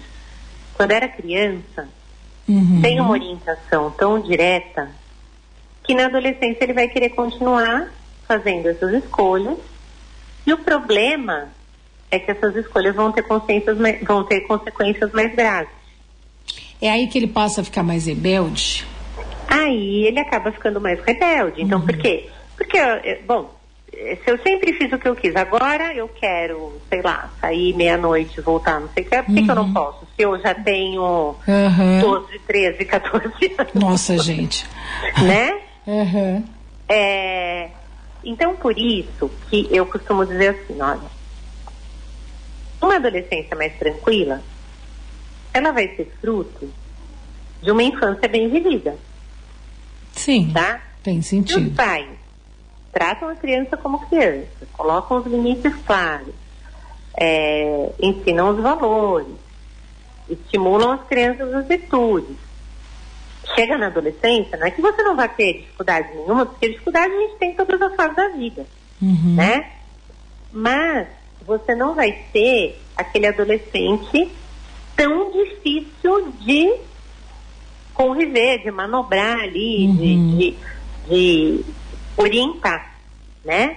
quando 0.77 0.91
era 0.91 1.09
criança, 1.09 1.89
uhum. 2.47 2.81
sem 2.83 3.01
uma 3.01 3.11
orientação 3.11 3.91
tão 3.93 4.21
direta, 4.21 4.91
que 5.83 5.95
na 5.95 6.07
adolescência 6.07 6.65
ele 6.65 6.75
vai 6.75 6.89
querer 6.89 7.11
continuar 7.11 7.91
fazendo 8.27 8.69
essas 8.69 8.93
escolhas. 8.93 9.57
E 10.47 10.53
o 10.53 10.59
problema 10.59 11.49
é 12.11 12.19
que 12.19 12.31
essas 12.31 12.55
escolhas 12.57 12.95
vão 12.95 13.11
ter, 13.11 13.25
vão 14.03 14.25
ter 14.25 14.41
consequências 14.43 15.11
mais 15.13 15.35
graves. 15.35 15.73
É 16.81 16.91
aí 16.91 17.07
que 17.07 17.19
ele 17.19 17.27
passa 17.27 17.63
a 17.63 17.65
ficar 17.65 17.83
mais 17.83 18.07
rebelde? 18.07 18.85
Aí 19.57 20.07
ele 20.07 20.19
acaba 20.21 20.53
ficando 20.53 20.81
mais 20.81 21.01
rebelde. 21.01 21.63
Então, 21.63 21.81
Uhum. 21.81 21.87
por 21.87 21.97
quê? 21.97 22.31
Porque, 22.57 22.79
eh, 22.79 23.23
bom, 23.27 23.55
eh, 23.93 24.17
se 24.25 24.31
eu 24.31 24.39
sempre 24.43 24.73
fiz 24.75 24.93
o 24.93 24.99
que 24.99 25.09
eu 25.09 25.17
quis, 25.17 25.35
agora 25.37 25.95
eu 25.95 26.09
quero, 26.09 26.83
sei 26.93 27.01
lá, 27.03 27.33
sair 27.41 27.75
meia-noite, 27.75 28.41
voltar, 28.41 28.81
não 28.81 28.91
sei 28.93 29.05
o 29.05 29.09
que, 29.09 29.23
por 29.23 29.35
que, 29.35 29.43
que 29.43 29.51
eu 29.51 29.55
não 29.55 29.73
posso? 29.73 30.07
Se 30.17 30.23
eu 30.23 30.39
já 30.41 30.55
tenho 30.55 31.37
Uhum. 31.49 32.01
12, 32.01 32.39
13, 32.41 32.85
14 32.85 33.55
anos, 33.59 33.73
Nossa, 33.75 34.19
gente. 34.19 34.67
né? 35.27 35.59
Uhum. 35.87 36.45
É, 36.89 37.71
então, 38.25 38.57
por 38.57 38.77
isso 38.79 39.29
que 39.49 39.69
eu 39.71 39.87
costumo 39.87 40.25
dizer 40.27 40.51
assim, 40.51 40.81
olha, 40.81 41.11
uma 42.83 42.97
adolescência 42.97 43.57
mais 43.57 43.77
tranquila, 43.79 44.45
ela 45.55 45.73
vai 45.73 45.89
ser 45.97 46.13
fruto 46.21 46.73
de 47.63 47.71
uma 47.71 47.83
infância 47.83 48.29
bem 48.29 48.49
vivida, 48.51 48.99
Sim, 50.17 50.51
tá? 50.53 50.81
tem 51.03 51.17
E 51.17 51.19
os 51.21 51.27
sentido. 51.27 51.75
pais 51.77 52.09
tratam 52.93 53.29
a 53.29 53.35
criança 53.37 53.77
como 53.77 54.01
criança, 54.09 54.49
colocam 54.73 55.19
os 55.19 55.27
limites 55.27 55.73
claros, 55.87 56.35
é, 57.19 57.91
ensinam 58.03 58.51
os 58.51 58.61
valores, 58.63 59.29
estimulam 60.29 60.93
as 60.93 61.03
crianças 61.07 61.53
as 61.55 61.67
virtudes. 61.67 62.37
Chega 63.55 63.79
na 63.79 63.87
adolescência, 63.87 64.57
não 64.59 64.67
é 64.67 64.71
que 64.71 64.81
você 64.83 65.03
não 65.03 65.15
vai 65.15 65.29
ter 65.29 65.61
dificuldade 65.61 66.09
nenhuma, 66.17 66.47
porque 66.47 66.69
dificuldade 66.71 67.13
a 67.13 67.21
gente 67.21 67.37
tem 67.37 67.51
em 67.51 67.55
todas 67.55 67.81
as 67.81 67.95
fases 67.95 68.17
da 68.17 68.29
vida, 68.31 68.67
Uhum. 69.01 69.35
né? 69.35 69.71
Mas 70.51 71.07
você 71.47 71.75
não 71.75 71.95
vai 71.95 72.19
ser 72.33 72.81
aquele 72.97 73.27
adolescente 73.29 74.31
tão 74.97 75.31
difícil 75.31 76.33
de 76.41 76.75
conviver, 77.97 78.59
de 78.63 78.71
manobrar 78.71 79.41
ali, 79.41 79.87
Uhum. 79.89 79.97
de, 79.97 80.17
de, 80.17 80.57
de 81.09 81.65
orientar, 82.17 82.95
né? 83.45 83.77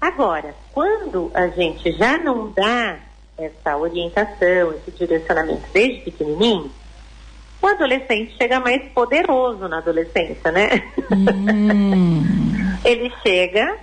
Agora, 0.00 0.54
quando 0.72 1.30
a 1.34 1.48
gente 1.48 1.92
já 1.92 2.18
não 2.18 2.50
dá 2.50 2.98
essa 3.38 3.76
orientação, 3.76 4.74
esse 4.74 4.90
direcionamento 4.98 5.62
desde 5.72 6.00
pequenininho, 6.02 6.70
o 7.62 7.66
adolescente 7.66 8.34
chega 8.36 8.60
mais 8.60 8.82
poderoso 8.92 9.66
na 9.68 9.78
adolescência, 9.78 10.52
né? 10.52 10.68
Hum, 11.10 12.52
Ele 12.84 13.10
chega, 13.22 13.78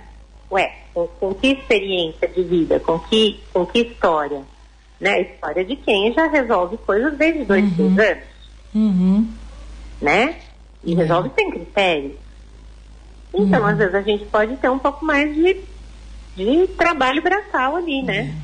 ué, 0.50 0.72
com, 0.94 1.08
com 1.08 1.34
que 1.34 1.48
experiência 1.48 2.28
de 2.28 2.42
vida, 2.44 2.78
com 2.78 2.98
que, 3.00 3.40
com 3.52 3.66
que 3.66 3.80
história? 3.80 4.42
Né? 5.00 5.10
A 5.14 5.20
história 5.20 5.64
de 5.64 5.74
quem 5.74 6.12
já 6.12 6.28
resolve 6.28 6.76
coisas 6.78 7.16
desde 7.18 7.44
dois, 7.44 7.64
Uhum. 7.64 7.90
três 7.94 7.98
anos 7.98 8.31
uhum. 8.74 9.28
né? 10.00 10.36
E 10.84 10.92
Uhum. 10.92 10.98
resolve 10.98 11.30
sem 11.34 11.50
critério. 11.50 12.16
Então, 13.34 13.60
Uhum. 13.60 13.66
às 13.66 13.78
vezes, 13.78 13.94
a 13.94 14.02
gente 14.02 14.24
pode 14.26 14.56
ter 14.56 14.68
um 14.70 14.78
pouco 14.78 15.04
mais 15.04 15.34
de, 15.34 15.56
de 16.36 16.66
trabalho 16.76 17.22
braçal 17.22 17.76
ali, 17.76 18.02
né? 18.02 18.34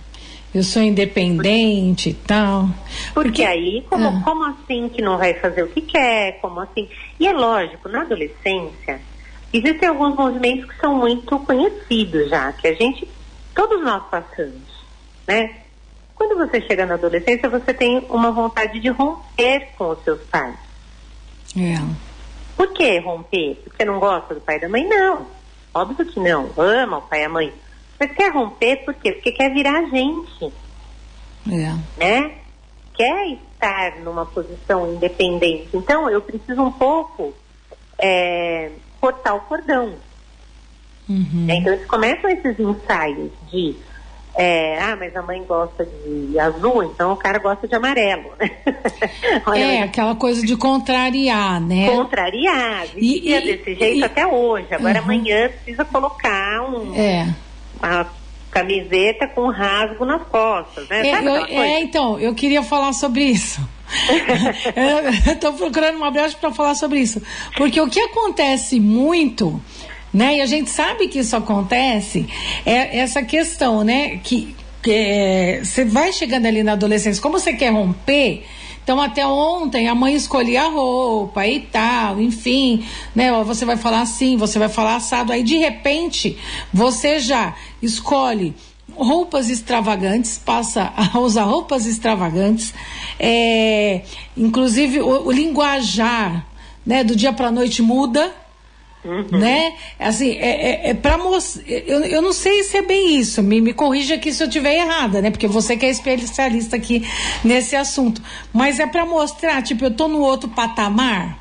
Eu 0.54 0.62
sou 0.62 0.80
independente 0.82 2.08
e 2.10 2.14
tal. 2.14 2.68
Porque 3.12 3.44
aí, 3.44 3.84
como, 3.90 4.08
Ah. 4.08 4.22
como 4.24 4.44
assim 4.46 4.88
que 4.88 5.02
não 5.02 5.18
vai 5.18 5.34
fazer 5.34 5.62
o 5.62 5.68
que 5.68 5.82
quer? 5.82 6.38
Como 6.40 6.58
assim? 6.60 6.88
E 7.20 7.26
é 7.26 7.32
lógico, 7.32 7.86
na 7.88 8.00
adolescência, 8.00 9.00
existem 9.52 9.88
alguns 9.88 10.16
movimentos 10.16 10.64
que 10.70 10.80
são 10.80 10.94
muito 10.96 11.38
conhecidos 11.40 12.30
já, 12.30 12.50
que 12.52 12.66
a 12.66 12.72
gente, 12.74 13.06
todos 13.54 13.82
nós 13.84 14.02
passamos, 14.10 14.62
né? 15.26 15.54
Quando 16.18 16.36
você 16.36 16.60
chega 16.60 16.84
na 16.84 16.94
adolescência, 16.94 17.48
você 17.48 17.72
tem 17.72 18.04
uma 18.10 18.32
vontade 18.32 18.80
de 18.80 18.88
romper 18.88 19.68
com 19.78 19.90
os 19.90 20.02
seus 20.02 20.20
pais. 20.24 20.56
É. 21.56 21.78
Por 22.56 22.72
que 22.72 22.98
romper? 22.98 23.54
Porque 23.62 23.84
não 23.84 24.00
gosta 24.00 24.34
do 24.34 24.40
pai 24.40 24.56
e 24.56 24.60
da 24.60 24.68
mãe? 24.68 24.84
Não. 24.84 25.24
Óbvio 25.72 26.04
que 26.04 26.18
não. 26.18 26.50
Ama 26.56 26.98
o 26.98 27.02
pai 27.02 27.22
e 27.22 27.24
a 27.24 27.28
mãe. 27.28 27.52
Mas 28.00 28.10
quer 28.12 28.32
romper 28.32 28.84
por 28.84 28.94
quê? 28.94 29.12
Porque 29.12 29.30
quer 29.30 29.54
virar 29.54 29.84
gente, 29.86 30.52
É. 31.48 31.74
né? 31.96 32.32
Quer 32.94 33.28
estar 33.28 33.96
numa 34.00 34.26
posição 34.26 34.92
independente. 34.92 35.68
Então, 35.72 36.10
eu 36.10 36.20
preciso 36.20 36.60
um 36.62 36.72
pouco 36.72 37.32
é, 37.96 38.72
cortar 39.00 39.34
o 39.34 39.40
cordão. 39.42 39.94
Uhum. 41.08 41.46
Então, 41.48 41.72
eles 41.74 41.86
começam 41.86 42.28
esses 42.28 42.58
ensaios 42.58 43.30
de 43.52 43.76
é, 44.40 44.78
ah, 44.80 44.96
mas 44.96 45.14
a 45.16 45.20
mãe 45.22 45.42
gosta 45.44 45.84
de 45.84 46.38
azul, 46.38 46.84
então 46.84 47.12
o 47.12 47.16
cara 47.16 47.38
gosta 47.40 47.66
de 47.66 47.74
amarelo. 47.74 48.30
É, 49.56 49.82
aquela 49.82 50.14
coisa 50.14 50.44
de 50.46 50.56
contrariar, 50.56 51.60
né? 51.60 51.88
contrariar, 51.90 52.86
E- 52.96 53.32
e- 53.34 53.40
desse 53.40 53.74
jeito 53.74 53.98
e- 54.00 54.04
até 54.04 54.26
hoje. 54.26 54.66
Agora 54.72 54.98
Uhum. 54.98 55.04
amanhã 55.04 55.48
precisa 55.48 55.84
colocar 55.84 56.62
um, 56.62 56.94
É. 56.94 57.34
uma 57.82 58.06
camiseta 58.50 59.26
com 59.28 59.48
rasgo 59.50 60.04
nas 60.04 60.22
costas, 60.28 60.88
né? 60.88 61.06
É, 61.08 61.18
eu- 61.26 61.44
é, 61.62 61.80
então, 61.80 62.18
eu 62.20 62.34
queria 62.34 62.62
falar 62.62 62.92
sobre 62.92 63.24
isso. 63.24 63.60
eu 65.26 65.32
estou 65.34 65.52
procurando 65.54 65.96
uma 65.96 66.10
brecha 66.10 66.36
para 66.38 66.52
falar 66.52 66.74
sobre 66.74 67.00
isso. 67.00 67.20
Porque 67.56 67.80
o 67.80 67.88
que 67.88 68.00
acontece 68.00 68.78
muito, 68.78 69.60
né, 70.12 70.38
e 70.38 70.40
a 70.40 70.46
gente 70.46 70.70
sabe 70.70 71.08
que 71.08 71.18
isso 71.18 71.36
acontece, 71.36 72.26
é 72.64 72.98
essa 72.98 73.22
questão, 73.22 73.84
né, 73.84 74.18
que 74.22 74.54
é, 74.86 75.60
você 75.62 75.84
vai 75.84 76.12
chegando 76.12 76.46
ali 76.46 76.62
na 76.62 76.72
adolescência, 76.72 77.22
como 77.22 77.38
você 77.38 77.52
quer 77.52 77.72
romper, 77.72 78.44
então 78.88 79.00
até 79.02 79.26
ontem 79.26 79.86
a 79.86 79.94
mãe 79.94 80.14
escolhia 80.14 80.62
a 80.62 80.68
roupa 80.70 81.46
e 81.46 81.60
tal, 81.60 82.18
enfim, 82.22 82.86
né? 83.14 83.30
Você 83.44 83.66
vai 83.66 83.76
falar 83.76 84.00
assim, 84.00 84.38
você 84.38 84.58
vai 84.58 84.70
falar 84.70 84.96
assado, 84.96 85.30
aí 85.30 85.42
de 85.42 85.58
repente 85.58 86.38
você 86.72 87.18
já 87.18 87.54
escolhe 87.82 88.54
roupas 88.96 89.50
extravagantes, 89.50 90.38
passa 90.38 90.90
a 90.96 91.18
usar 91.20 91.42
roupas 91.42 91.84
extravagantes, 91.84 92.72
é, 93.20 94.02
inclusive 94.34 95.00
o, 95.00 95.26
o 95.26 95.30
linguajar, 95.30 96.46
né, 96.86 97.04
do 97.04 97.14
dia 97.14 97.32
para 97.32 97.50
noite 97.50 97.82
muda, 97.82 98.34
né? 99.32 99.74
Assim, 99.98 100.36
é, 100.38 100.86
é, 100.86 100.90
é 100.90 100.94
para 100.94 101.16
mostrar. 101.18 101.62
Eu, 101.68 102.04
eu 102.04 102.22
não 102.22 102.32
sei 102.32 102.62
se 102.62 102.76
é 102.76 102.82
bem 102.82 103.16
isso. 103.16 103.42
Me, 103.42 103.60
me 103.60 103.72
corrija 103.72 104.14
aqui 104.16 104.32
se 104.32 104.42
eu 104.42 104.46
estiver 104.48 104.74
errada, 104.74 105.20
né? 105.22 105.30
Porque 105.30 105.46
você 105.46 105.76
que 105.76 105.86
é 105.86 105.90
especialista 105.90 106.76
aqui 106.76 107.06
nesse 107.44 107.74
assunto. 107.76 108.22
Mas 108.52 108.78
é 108.78 108.86
para 108.86 109.04
mostrar, 109.06 109.62
tipo, 109.62 109.84
eu 109.84 109.90
tô 109.94 110.08
no 110.08 110.20
outro 110.20 110.48
patamar. 110.50 111.38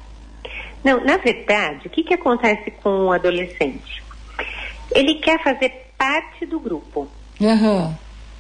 Não, 0.84 1.04
na 1.04 1.18
verdade, 1.18 1.88
o 1.88 1.90
que, 1.90 2.04
que 2.04 2.14
acontece 2.14 2.72
com 2.84 3.08
o 3.08 3.12
adolescente? 3.12 4.04
Ele 4.92 5.16
quer 5.16 5.42
fazer 5.44 5.72
parte 5.98 6.46
do 6.46 6.60
grupo. 6.60 7.08
Aham. 7.42 7.98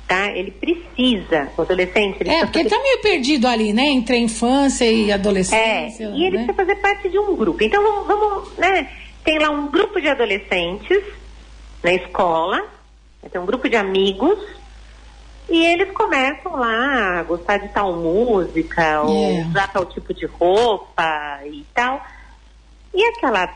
Tá? 0.08 0.32
Ele 0.32 0.52
precisa, 0.52 1.50
o 1.58 1.62
adolescente. 1.64 2.16
Ele 2.22 2.30
É, 2.30 2.46
porque 2.46 2.64
fazer- 2.64 2.74
tá 2.74 2.82
meio 2.82 3.02
perdido 3.02 3.46
ali, 3.46 3.74
né? 3.74 3.88
Entre 3.88 4.16
a 4.16 4.20
infância 4.20 4.86
e 4.86 5.10
É, 5.12 5.14
adolescência. 5.14 6.06
e 6.16 6.24
ele 6.24 6.38
né? 6.38 6.46
precisa 6.46 6.54
fazer 6.54 6.76
parte 6.78 7.10
de 7.10 7.20
um 7.20 7.36
grupo. 7.36 7.62
Então 7.62 7.84
vamos, 7.84 8.08
vamos, 8.08 8.58
né? 8.58 8.88
Tem 9.28 9.38
lá 9.40 9.50
um 9.50 9.70
grupo 9.70 10.00
de 10.00 10.08
adolescentes 10.08 11.04
na 11.84 11.92
escola, 11.92 12.66
tem 13.30 13.42
um 13.42 13.46
grupo 13.46 13.68
de 13.68 13.76
amigos, 13.76 14.40
e 15.50 15.66
eles 15.66 15.92
começam 15.92 16.56
lá 16.56 17.20
a 17.20 17.24
gostar 17.24 17.58
de 17.58 17.68
tal 17.68 17.92
música, 17.92 19.02
ou 19.02 19.14
É. 19.42 19.46
usar 19.50 19.68
tal 19.74 19.86
tipo 19.86 20.14
de 20.14 20.26
roupa 20.28 21.42
e 21.46 21.66
tal. 21.74 22.02
E 22.94 23.04
aquela 23.04 23.54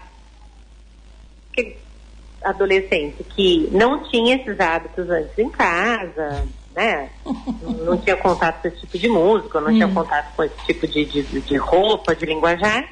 adolescente 2.44 3.24
que 3.24 3.70
não 3.72 4.04
tinha 4.10 4.36
esses 4.36 4.60
hábitos 4.60 5.10
antes 5.10 5.40
em 5.40 5.50
casa, 5.50 6.46
né? 6.76 7.12
Não- 7.86 7.98
tinha 7.98 8.18
contato 8.18 8.62
com 8.62 8.68
esse 8.68 8.82
tipo 8.82 8.98
de 8.98 9.08
música, 9.08 9.62
não 9.62 9.72
tinha 9.72 9.88
contato 9.88 10.36
com 10.36 10.44
esse 10.44 10.66
tipo 10.66 10.86
de, 10.86 11.06
de, 11.06 11.24
de 11.24 11.56
roupa, 11.56 12.14
de 12.14 12.26
linguajar, 12.26 12.84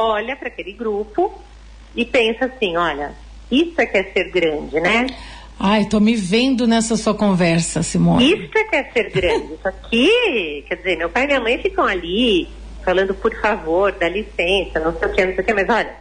olha 0.00 0.36
para 0.36 0.48
aquele 0.48 0.72
grupo 0.72 1.32
e 1.94 2.04
pensa 2.04 2.46
assim, 2.46 2.76
olha, 2.76 3.12
isso 3.50 3.80
é 3.80 3.86
que 3.86 3.96
é 3.98 4.04
ser 4.04 4.30
grande, 4.30 4.80
né? 4.80 5.06
Ai, 5.58 5.84
tô 5.84 6.00
me 6.00 6.16
vendo 6.16 6.66
nessa 6.66 6.96
sua 6.96 7.14
conversa, 7.14 7.82
Simone. 7.82 8.32
Isso 8.32 8.56
é 8.56 8.64
que 8.64 8.76
é 8.76 8.84
ser 8.92 9.10
grande. 9.10 9.54
Isso 9.54 9.68
aqui, 9.68 10.64
quer 10.68 10.76
dizer, 10.76 10.96
meu 10.96 11.10
pai 11.10 11.24
e 11.24 11.26
minha 11.26 11.40
mãe 11.40 11.58
ficam 11.58 11.84
ali 11.84 12.48
falando 12.84 13.14
por 13.14 13.34
favor, 13.40 13.92
dá 13.92 14.08
licença, 14.08 14.80
não 14.80 14.98
sei 14.98 15.08
o 15.08 15.12
que, 15.12 15.24
não 15.26 15.34
sei 15.34 15.42
o 15.42 15.46
que, 15.46 15.52
mas 15.54 15.68
olha, 15.68 15.94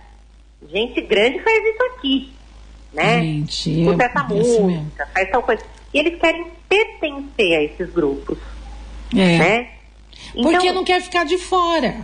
gente 0.72 1.02
grande 1.02 1.40
faz 1.40 1.62
isso 1.66 1.84
aqui, 1.94 2.32
né? 2.94 3.22
Gente, 3.22 3.82
Escuta 3.82 4.04
é 4.04 4.06
essa 4.06 4.20
isso 4.34 4.64
mesmo. 4.64 4.70
música, 4.84 5.10
faz 5.14 5.30
tal 5.30 5.44
coisa. 5.44 5.64
E 5.94 6.00
eles 6.00 6.20
querem 6.20 6.48
pertencer 6.70 7.58
a 7.58 7.64
esses 7.64 7.90
grupos, 7.92 8.38
É. 9.14 9.38
né? 9.38 9.68
Porque 10.34 10.56
Então, 10.58 10.74
não 10.74 10.84
quer 10.86 11.02
ficar 11.02 11.26
de 11.26 11.38
fora. 11.38 11.98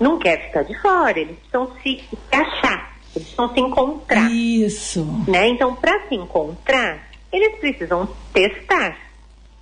Não 0.00 0.18
quer 0.18 0.46
ficar 0.46 0.62
de 0.62 0.74
fora, 0.80 1.18
eles 1.18 1.36
precisam 1.38 1.72
se, 1.82 2.02
se 2.08 2.36
achar, 2.36 2.96
eles 3.14 3.28
precisam 3.28 3.52
se 3.54 3.60
encontrar. 3.60 4.30
Isso. 4.30 5.24
né? 5.28 5.48
Então, 5.48 5.74
para 5.74 6.08
se 6.08 6.14
encontrar, 6.14 7.08
eles 7.32 7.56
precisam 7.58 8.08
testar, 8.32 8.96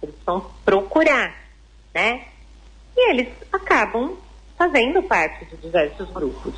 eles 0.02 0.14
precisam 0.14 0.46
procurar, 0.64 1.34
né? 1.94 2.22
E 2.96 3.10
eles 3.10 3.28
acabam 3.52 4.12
fazendo 4.58 5.02
parte 5.02 5.44
de 5.46 5.56
diversos 5.56 6.10
grupos. 6.10 6.54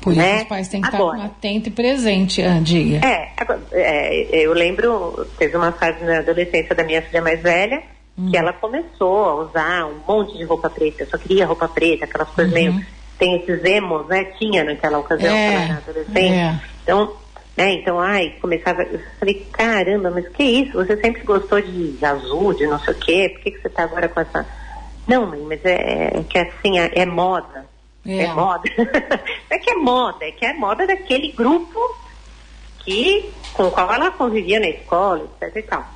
Por 0.00 0.14
Né? 0.14 0.34
isso 0.34 0.42
os 0.42 0.48
pais 0.48 0.68
têm 0.68 0.80
que 0.82 0.88
Agora. 0.96 1.16
estar 1.16 1.26
atento 1.28 1.68
e 1.68 1.72
presente, 1.72 2.42
ah, 2.42 2.58
diga. 2.60 3.00
É, 3.06 3.32
é, 3.72 4.26
eu 4.44 4.52
lembro, 4.52 5.26
teve 5.38 5.56
uma 5.56 5.70
fase 5.72 6.02
na 6.04 6.18
adolescência 6.18 6.74
da 6.74 6.82
minha 6.82 7.00
filha 7.02 7.22
mais 7.22 7.40
velha, 7.40 7.82
que 8.30 8.36
ela 8.36 8.52
começou 8.52 9.24
a 9.24 9.34
usar 9.36 9.86
um 9.86 10.00
monte 10.06 10.36
de 10.36 10.44
roupa 10.44 10.68
preta, 10.68 11.06
só 11.06 11.16
queria 11.16 11.46
roupa 11.46 11.66
preta, 11.68 12.04
aquelas 12.04 12.28
coisas 12.30 12.52
meio. 12.52 12.84
Tem 13.18 13.36
esses 13.36 13.64
emos, 13.64 14.06
né? 14.08 14.24
Tinha 14.38 14.64
naquela 14.64 14.98
ocasião, 14.98 15.34
É, 15.34 15.46
quando 15.46 15.54
ela 15.54 15.64
era 15.64 15.76
adolescente. 15.78 16.34
é. 16.34 16.60
Então, 16.82 17.12
né, 17.56 17.72
então, 17.74 18.00
ai, 18.00 18.34
começava. 18.40 18.82
Eu 18.82 19.00
falei, 19.18 19.46
caramba, 19.52 20.10
mas 20.10 20.28
que 20.28 20.42
isso? 20.42 20.72
Você 20.72 20.96
sempre 20.96 21.22
gostou 21.22 21.60
de 21.60 21.98
azul, 22.04 22.52
de 22.54 22.66
não 22.66 22.78
sei 22.80 22.94
o 22.94 22.98
quê, 22.98 23.30
por 23.32 23.42
que, 23.42 23.50
que 23.52 23.60
você 23.60 23.68
tá 23.68 23.84
agora 23.84 24.08
com 24.08 24.20
essa. 24.20 24.46
Não, 25.06 25.26
mãe, 25.26 25.40
mas 25.40 25.64
é, 25.64 26.12
é 26.18 26.24
que 26.28 26.38
assim, 26.38 26.78
é, 26.78 26.90
é 26.94 27.06
moda. 27.06 27.66
É. 28.04 28.22
É, 28.24 28.32
moda. 28.32 28.62
Não 28.78 29.56
é 29.56 29.58
que 29.58 29.70
é 29.70 29.74
moda, 29.76 30.24
é 30.24 30.32
que 30.32 30.44
é 30.44 30.52
moda 30.54 30.86
daquele 30.86 31.30
grupo 31.30 31.78
que, 32.84 33.30
com 33.54 33.64
o 33.64 33.70
qual 33.70 33.92
ela 33.92 34.10
convivia 34.10 34.58
na 34.58 34.68
escola, 34.68 35.28
etc 35.40 35.56
e 35.56 35.62
tal. 35.62 35.86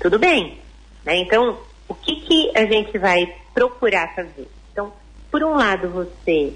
Tudo 0.00 0.18
bem. 0.18 0.58
Né? 1.06 1.18
Então, 1.18 1.56
o 1.88 1.94
que, 1.94 2.16
que 2.16 2.52
a 2.58 2.66
gente 2.66 2.98
vai 2.98 3.32
procurar 3.54 4.12
fazer? 4.14 4.48
Então, 4.72 4.92
por 5.30 5.42
um 5.44 5.54
lado, 5.54 5.88
você 5.88 6.52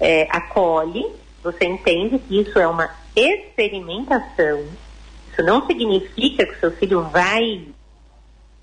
é, 0.00 0.26
acolhe, 0.30 1.06
você 1.42 1.66
entende 1.66 2.18
que 2.18 2.40
isso 2.40 2.58
é 2.58 2.66
uma 2.66 2.90
experimentação. 3.14 4.64
Isso 5.30 5.42
não 5.42 5.66
significa 5.66 6.46
que 6.46 6.54
o 6.54 6.60
seu 6.60 6.72
filho 6.72 7.02
vai, 7.02 7.66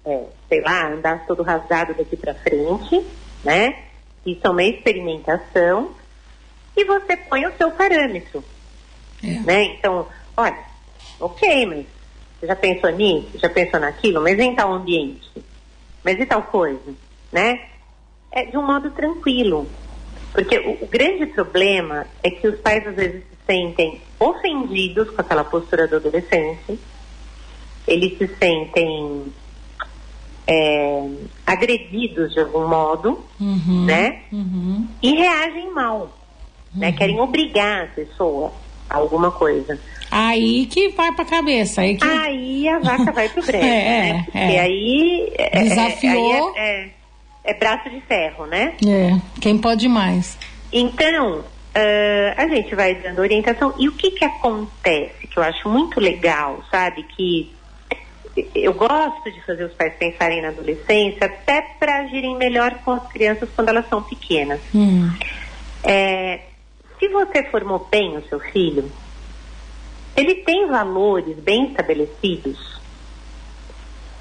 é, 0.04 0.23
sei 0.49 0.62
lá, 0.62 0.91
andar 0.91 1.28
todo 1.28 1.43
rasgado 1.43 1.93
daqui 1.93 2.17
para 2.17 2.34
frente, 2.34 3.06
né? 3.43 3.84
Isso 4.26 4.41
é 4.43 4.49
uma 4.49 4.63
experimentação. 4.63 5.91
E 6.76 6.84
você 6.86 7.15
põe 7.15 7.45
o 7.45 7.56
seu 7.56 7.69
parâmetro 7.69 8.43
É. 9.23 9.39
né? 9.41 9.63
Então, 9.65 10.08
olha, 10.36 10.58
ok, 11.19 11.65
mas 11.67 11.86
já 12.48 12.56
pensou 12.56 12.90
nisso? 12.92 13.30
Já 13.40 13.50
pensou 13.50 13.80
naquilo? 13.80 14.22
Mas 14.22 14.38
em 14.40 14.56
tal 14.56 14.72
ambiente? 14.74 15.30
Mas 16.04 16.20
e 16.20 16.26
tal 16.26 16.44
coisa? 16.44 16.94
Né? 17.32 17.62
É 18.32 18.46
de 18.46 18.58
um 18.58 18.66
modo 18.66 18.92
tranquilo. 18.92 19.68
Porque 20.32 20.58
o, 20.60 20.84
o 20.84 20.88
grande 20.88 21.26
problema 21.28 22.06
é 22.24 22.30
que 22.30 22.48
os 22.48 22.60
pais 22.60 22.86
às 22.88 22.96
vezes 22.96 23.22
se 23.24 23.38
sentem 23.46 24.02
ofendidos 24.20 25.10
com 25.12 25.22
aquela 25.22 25.44
postura 25.44 25.88
do 25.88 25.98
adolescente, 25.98 26.80
eles 27.88 28.18
se 28.18 28.28
sentem 28.40 29.26
é, 30.48 31.10
agredidos 31.46 32.34
de 32.34 32.40
algum 32.40 32.68
modo, 32.68 33.24
Uhum. 33.40 33.86
né? 33.86 34.22
Uhum. 34.32 34.88
E 35.02 35.14
reagem 35.16 35.72
mal, 35.72 36.10
né? 36.74 36.92
Querem 36.92 37.20
obrigar 37.20 37.84
a 37.86 37.88
pessoa 37.88 38.52
alguma 38.94 39.32
coisa. 39.32 39.80
Aí 40.12 40.66
que 40.68 40.90
vai 40.90 41.12
pra 41.12 41.26
cabeça. 41.26 41.82
Aí 41.82 41.98
que... 41.98 42.04
Aí 42.06 42.68
a 42.70 42.80
vaca 42.80 43.12
vai 43.12 43.28
pro 43.30 43.42
brejo, 43.46 43.66
É, 43.66 44.14
né? 44.14 44.22
Porque 44.26 44.38
é. 44.38 44.60
aí, 44.60 45.32
é, 45.38 45.60
é- 45.60 45.64
Desafiou. 45.64 46.54
é, 46.56 46.60
é- 46.86 46.90
é 47.46 47.54
braço 47.56 47.90
de 47.90 48.00
ferro, 48.02 48.46
né? 48.46 48.74
É, 48.88 49.20
quem 49.42 49.58
pode 49.58 49.88
mais? 49.90 50.38
Então, 50.72 51.44
ah, 51.76 52.34
a 52.38 52.48
gente 52.48 52.74
vai 52.76 52.96
dando 52.96 53.20
orientação. 53.20 53.74
E 53.78 53.90
o 53.90 53.92
que 53.92 54.12
que 54.12 54.24
acontece, 54.24 55.28
que 55.28 55.38
eu 55.38 55.44
acho 55.44 55.68
muito 55.68 56.00
legal, 56.00 56.64
sabe? 56.72 57.04
Que 57.04 57.52
eu 58.56 58.74
gosto 58.74 59.30
de 59.32 59.42
fazer 59.46 59.66
os 59.66 59.74
pais 59.74 59.94
pensarem 60.00 60.42
na 60.42 60.48
adolescência 60.50 61.26
até 61.26 61.62
para 61.80 62.02
agirem 62.02 62.36
melhor 62.38 62.76
com 62.86 62.92
as 62.92 63.08
crianças 63.12 63.50
quando 63.56 63.70
elas 63.70 63.88
são 63.90 64.02
pequenas. 64.02 64.60
Hum. 64.74 65.12
É, 65.84 66.40
se 67.04 67.10
você 67.10 67.44
formou 67.44 67.86
bem 67.92 68.16
o 68.16 68.26
seu 68.30 68.39
filho, 68.39 68.89
ele 70.16 70.36
tem 70.36 70.68
valores 70.68 71.36
bem 71.38 71.66
estabelecidos, 71.66 72.80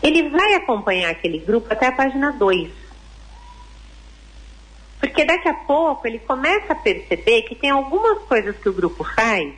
ele 0.02 0.28
vai 0.30 0.54
acompanhar 0.54 1.10
aquele 1.10 1.38
grupo 1.38 1.72
até 1.72 1.86
a 1.86 1.92
página 1.92 2.32
2. 2.32 2.72
Porque 4.98 5.24
daqui 5.24 5.48
a 5.48 5.54
pouco 5.54 6.08
ele 6.08 6.18
começa 6.18 6.72
a 6.72 6.76
perceber 6.76 7.42
que 7.42 7.54
tem 7.54 7.70
algumas 7.70 8.18
coisas 8.24 8.56
que 8.56 8.68
o 8.68 8.72
grupo 8.72 9.04
faz 9.04 9.54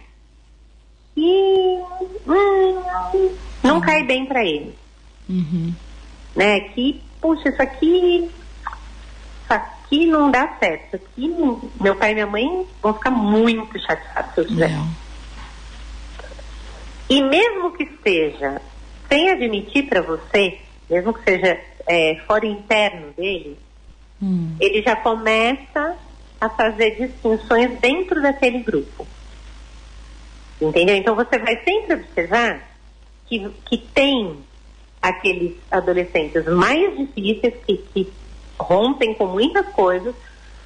e 1.17 1.79
hum, 2.29 3.33
não 3.63 3.81
cai 3.81 4.05
bem 4.05 4.27
para 4.27 4.45
ele. 4.45 4.75
Uhum. 5.27 5.73
Né? 6.37 6.61
Que, 6.61 7.01
puxa, 7.23 7.49
isso 7.49 7.63
aqui 7.63 8.31
aqui 9.85 10.07
não 10.07 10.31
dá 10.31 10.57
certo. 10.59 10.97
Aqui, 10.97 11.29
não- 11.29 11.61
meu 11.81 11.95
pai 11.97 12.11
e 12.13 12.15
minha 12.15 12.27
mãe 12.27 12.67
vão 12.83 12.95
ficar 12.95 13.11
muito 13.11 13.79
chateados 13.81 14.35
se 14.35 14.41
eu 14.41 14.45
fizer. 14.49 14.71
E 17.09 17.23
mesmo 17.23 17.73
que 17.73 17.89
seja 18.03 18.61
sem 19.09 19.31
admitir 19.31 19.87
para 19.89 20.01
você, 20.01 20.59
mesmo 20.91 21.13
que 21.13 21.23
seja 21.25 21.61
é, 21.87 22.17
fora 22.27 22.47
interno 22.47 23.13
dele, 23.13 23.59
Hum. 24.23 24.57
ele 24.61 24.81
já 24.81 24.95
começa 24.97 25.97
a 26.41 26.49
fazer 26.49 26.93
distinções 26.97 27.79
dentro 27.81 28.23
daquele 28.23 28.61
grupo. 28.61 29.07
Entendeu? 30.61 30.97
Então 30.97 31.15
você 31.17 31.37
vai 31.39 31.63
sempre 31.65 31.95
observar 31.95 32.63
que, 33.27 33.51
que 33.67 33.77
tem 33.77 34.39
aqueles 35.03 35.57
adolescentes 35.71 36.47
mais 36.47 36.97
difíceis 36.97 37.55
que, 37.67 37.77
que 37.93 38.13
rompem 38.59 39.15
com 39.15 39.27
muitas 39.27 39.67
coisas 39.69 40.15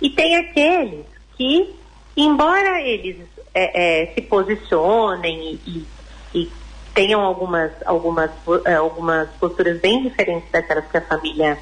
e 0.01 0.11
tem 0.11 0.37
aqueles 0.37 1.05
que, 1.37 1.75
embora 2.17 2.81
eles 2.83 3.17
é, 3.55 4.03
é, 4.03 4.07
se 4.15 4.21
posicionem 4.23 5.59
e, 5.67 5.71
e- 5.71 5.87
e 6.35 6.53
tenham 6.95 7.21
algumas, 7.21 7.73
algumas, 7.85 8.31
é, 8.65 8.75
algumas 8.75 9.29
posturas 9.41 9.81
bem 9.81 10.03
diferentes 10.03 10.51
daquelas 10.51 10.87
que 10.91 10.97
a 10.97 11.03
família 11.03 11.59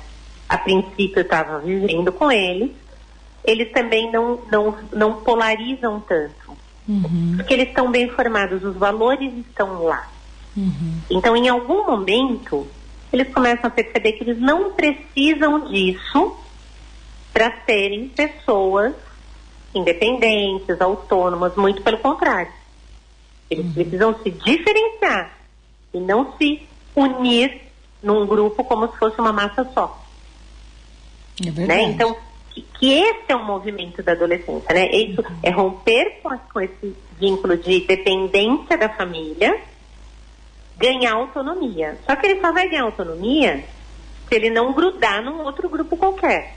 a 0.49 0.59
princípio 0.59 1.23
estava 1.23 1.59
vivendo 1.59 2.13
com 2.13 2.31
eles, 2.31 2.71
eles 3.45 3.71
também 3.73 4.11
não, 4.13 4.41
não, 4.51 4.77
não 4.93 5.13
polarizam 5.15 6.01
tanto. 6.01 6.57
Uhum. 6.89 7.35
Porque 7.37 7.53
eles 7.53 7.69
estão 7.69 7.91
bem 7.91 8.09
formados, 8.09 8.63
os 8.63 8.77
valores 8.77 9.33
estão 9.39 9.83
lá. 9.83 10.09
Uhum. 10.57 11.01
Então, 11.11 11.37
em 11.37 11.49
algum 11.49 11.85
momento, 11.87 12.67
eles 13.17 13.33
começam 13.33 13.69
a 13.69 13.71
perceber 13.71 14.13
que 14.13 14.25
eles 14.25 14.39
não 14.39 14.73
precisam 14.73 15.69
disso 15.69 16.37
para 17.33 17.53
serem 17.65 18.09
pessoas 18.09 18.95
independentes, 19.75 20.81
autônomas, 20.81 21.55
muito 21.57 21.83
pelo 21.83 21.99
contrário. 21.99 22.53
Eles 23.51 23.73
precisam 23.73 24.19
se 24.23 24.31
diferenciar 24.31 25.37
e 25.93 26.01
não 26.01 26.37
se 26.37 26.63
unir 26.95 27.61
num 28.03 28.27
grupo 28.27 28.65
como 28.65 28.91
se 28.91 28.99
fosse 28.99 29.21
uma 29.21 29.33
massa 29.33 29.69
só. 29.73 30.03
É 31.45 31.51
Né? 31.51 31.83
Então, 31.83 32.17
que, 32.57 32.63
que 32.79 32.93
esse 32.93 33.25
é 33.29 33.37
o 33.37 33.45
movimento 33.45 34.03
da 34.03 34.13
adolescência, 34.13 34.75
né? 34.75 34.91
Isso 34.91 35.23
é 35.43 35.51
romper 35.51 36.21
com, 36.23 36.37
com 36.39 36.61
esse 36.61 36.97
vínculo 37.19 37.57
de 37.57 37.81
dependência 37.81 38.79
da 38.79 38.89
família, 38.89 39.61
ganhar 40.77 41.15
autonomia. 41.15 41.99
Só 42.07 42.15
que 42.17 42.27
ele 42.27 42.41
só 42.41 42.53
vai 42.53 42.69
ganhar 42.69 42.85
autonomia 42.85 43.65
se 44.29 44.35
ele 44.35 44.51
não 44.51 44.73
grudar 44.73 45.23
num 45.23 45.41
outro 45.43 45.69
grupo 45.69 45.97
qualquer. 45.97 46.55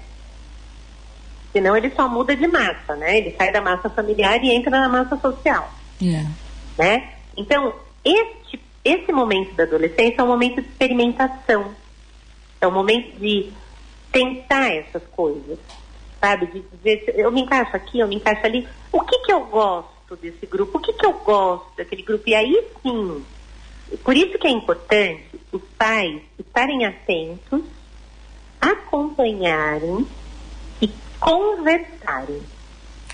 Senão 1.51 1.75
ele 1.75 1.89
só 1.91 2.07
muda 2.07 2.35
de 2.35 2.47
massa, 2.47 2.95
né? 2.95 3.17
Ele 3.17 3.35
sai 3.35 3.51
da 3.51 3.61
massa 3.61 3.89
familiar 3.89 4.43
e 4.43 4.51
entra 4.51 4.69
na 4.71 4.87
massa 4.89 5.17
social 5.17 5.71
É. 6.01 6.25
né? 6.77 7.13
Então, 7.35 7.73
este, 8.03 8.59
esse 8.83 9.11
momento 9.11 9.53
da 9.55 9.63
adolescência 9.63 10.21
é 10.21 10.23
um 10.23 10.27
momento 10.27 10.61
de 10.61 10.67
experimentação. 10.67 11.73
É 12.61 12.67
um 12.67 12.71
momento 12.71 13.17
de 13.19 13.51
tentar 14.11 14.69
essas 14.73 15.03
coisas, 15.11 15.57
sabe? 16.19 16.47
De 16.83 16.97
se 16.99 17.13
eu 17.15 17.31
me 17.31 17.41
encaixo 17.41 17.75
aqui, 17.75 17.99
eu 17.99 18.07
me 18.07 18.15
encaixo 18.15 18.45
ali. 18.45 18.67
O 18.91 18.99
que 19.01 19.17
que 19.19 19.31
eu 19.31 19.45
gosto 19.45 20.15
desse 20.21 20.45
grupo? 20.45 20.77
O 20.77 20.81
que 20.81 20.93
que 20.93 21.05
eu 21.05 21.13
gosto 21.13 21.65
daquele 21.77 22.03
grupo? 22.03 22.23
E 22.27 22.35
aí 22.35 22.67
sim, 22.83 23.23
por 23.97 24.15
isso 24.15 24.37
que 24.37 24.47
é 24.47 24.51
importante 24.51 25.25
os 25.51 25.61
pais 25.77 26.21
estarem 26.37 26.85
atentos, 26.85 27.61
acompanharem 28.61 30.05
e 30.81 30.89
conversarem. 31.19 32.41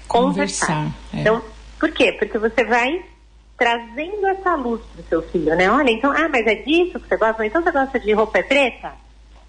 Conversar, 0.07 0.91
é. 1.13 1.21
Então, 1.21 1.41
por 1.79 1.91
quê? 1.91 2.11
Porque 2.11 2.37
você 2.37 2.63
vai 2.63 3.03
trazendo 3.57 4.27
essa 4.27 4.55
luz 4.55 4.81
para 4.93 5.01
o 5.01 5.05
seu 5.07 5.21
filho, 5.23 5.55
né? 5.55 5.71
Olha, 5.71 5.89
então, 5.89 6.11
ah, 6.11 6.27
mas 6.29 6.45
é 6.45 6.55
disso 6.55 6.99
que 6.99 7.07
você 7.07 7.17
gosta? 7.17 7.45
Então 7.45 7.63
você 7.63 7.71
gosta 7.71 7.99
de 7.99 8.11
roupa 8.13 8.43
preta? 8.43 8.93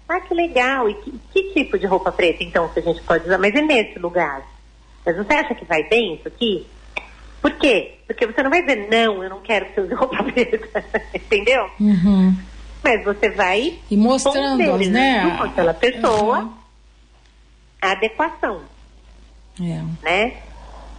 Ah, 0.07 0.21
que 0.21 0.33
legal. 0.33 0.89
E 0.89 0.93
que, 0.95 1.11
que 1.33 1.53
tipo 1.53 1.77
de 1.77 1.85
roupa 1.85 2.11
preta, 2.11 2.43
então, 2.43 2.69
que 2.69 2.79
a 2.79 2.83
gente 2.83 3.01
pode 3.01 3.25
usar? 3.25 3.37
Mas 3.37 3.53
é 3.53 3.61
nesse 3.61 3.99
lugar. 3.99 4.41
Mas 5.05 5.17
você 5.17 5.33
acha 5.33 5.55
que 5.55 5.65
vai 5.65 5.83
bem 5.83 6.15
isso 6.15 6.27
aqui? 6.27 6.65
Por 7.47 7.55
quê? 7.59 7.93
Porque 8.05 8.27
você 8.27 8.43
não 8.43 8.49
vai 8.49 8.59
dizer, 8.61 8.89
não, 8.91 9.23
eu 9.23 9.29
não 9.29 9.39
quero 9.39 9.67
que 9.67 9.75
você 9.75 9.81
use 9.81 9.93
roupa 9.93 10.21
preta. 10.21 10.83
Entendeu? 11.15 11.69
Uhum. 11.79 12.35
Mas 12.83 13.05
você 13.05 13.29
vai 13.29 13.79
E 13.89 13.95
mostrando, 13.95 14.65
pondendo 14.65 14.91
né? 14.91 15.37
com 15.37 15.43
aquela 15.45 15.73
pessoa 15.73 16.39
Uhum. 16.39 16.53
a 17.81 17.91
adequação 17.91 18.61
É. 19.61 19.81
né? 20.03 20.33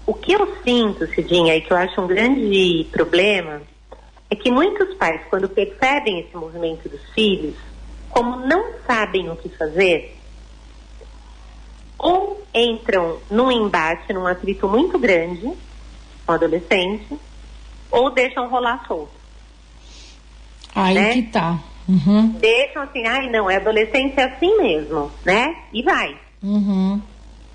O 0.06 0.14
que 0.14 0.32
eu 0.32 0.56
sinto, 0.64 1.06
Cidinha, 1.14 1.54
e 1.54 1.60
que 1.60 1.70
eu 1.70 1.76
acho 1.76 2.00
um 2.00 2.06
grande 2.06 2.86
problema, 2.90 3.60
é 4.30 4.34
que 4.34 4.50
muitos 4.50 4.94
pais, 4.94 5.20
quando 5.28 5.50
percebem 5.50 6.20
esse 6.20 6.34
movimento 6.34 6.88
dos 6.88 7.02
filhos, 7.12 7.56
como 8.08 8.38
não 8.46 8.72
sabem 8.86 9.28
o 9.28 9.36
que 9.36 9.50
fazer, 9.50 10.16
ou 11.98 12.42
entram 12.54 13.18
num 13.30 13.52
embate, 13.52 14.10
num 14.14 14.26
atrito 14.26 14.66
muito 14.66 14.98
grande 14.98 15.52
com 16.28 16.32
adolescente, 16.34 17.18
ou 17.90 18.10
deixam 18.10 18.50
rolar 18.50 18.84
solto. 18.86 19.10
Aí 20.74 20.94
Né? 20.94 21.12
que 21.14 21.22
tá. 21.22 21.58
Uhum. 21.88 22.28
Deixam 22.38 22.82
assim, 22.82 23.06
ai 23.06 23.30
não, 23.30 23.50
é 23.50 23.56
adolescente 23.56 24.12
é 24.20 24.24
assim 24.24 24.54
mesmo, 24.58 25.10
né? 25.24 25.56
E 25.72 25.82
vai. 25.82 26.14
Uhum. 26.42 27.00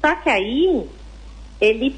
Só 0.02 0.16
que 0.16 0.28
aí 0.28 0.90
ele 1.62 1.96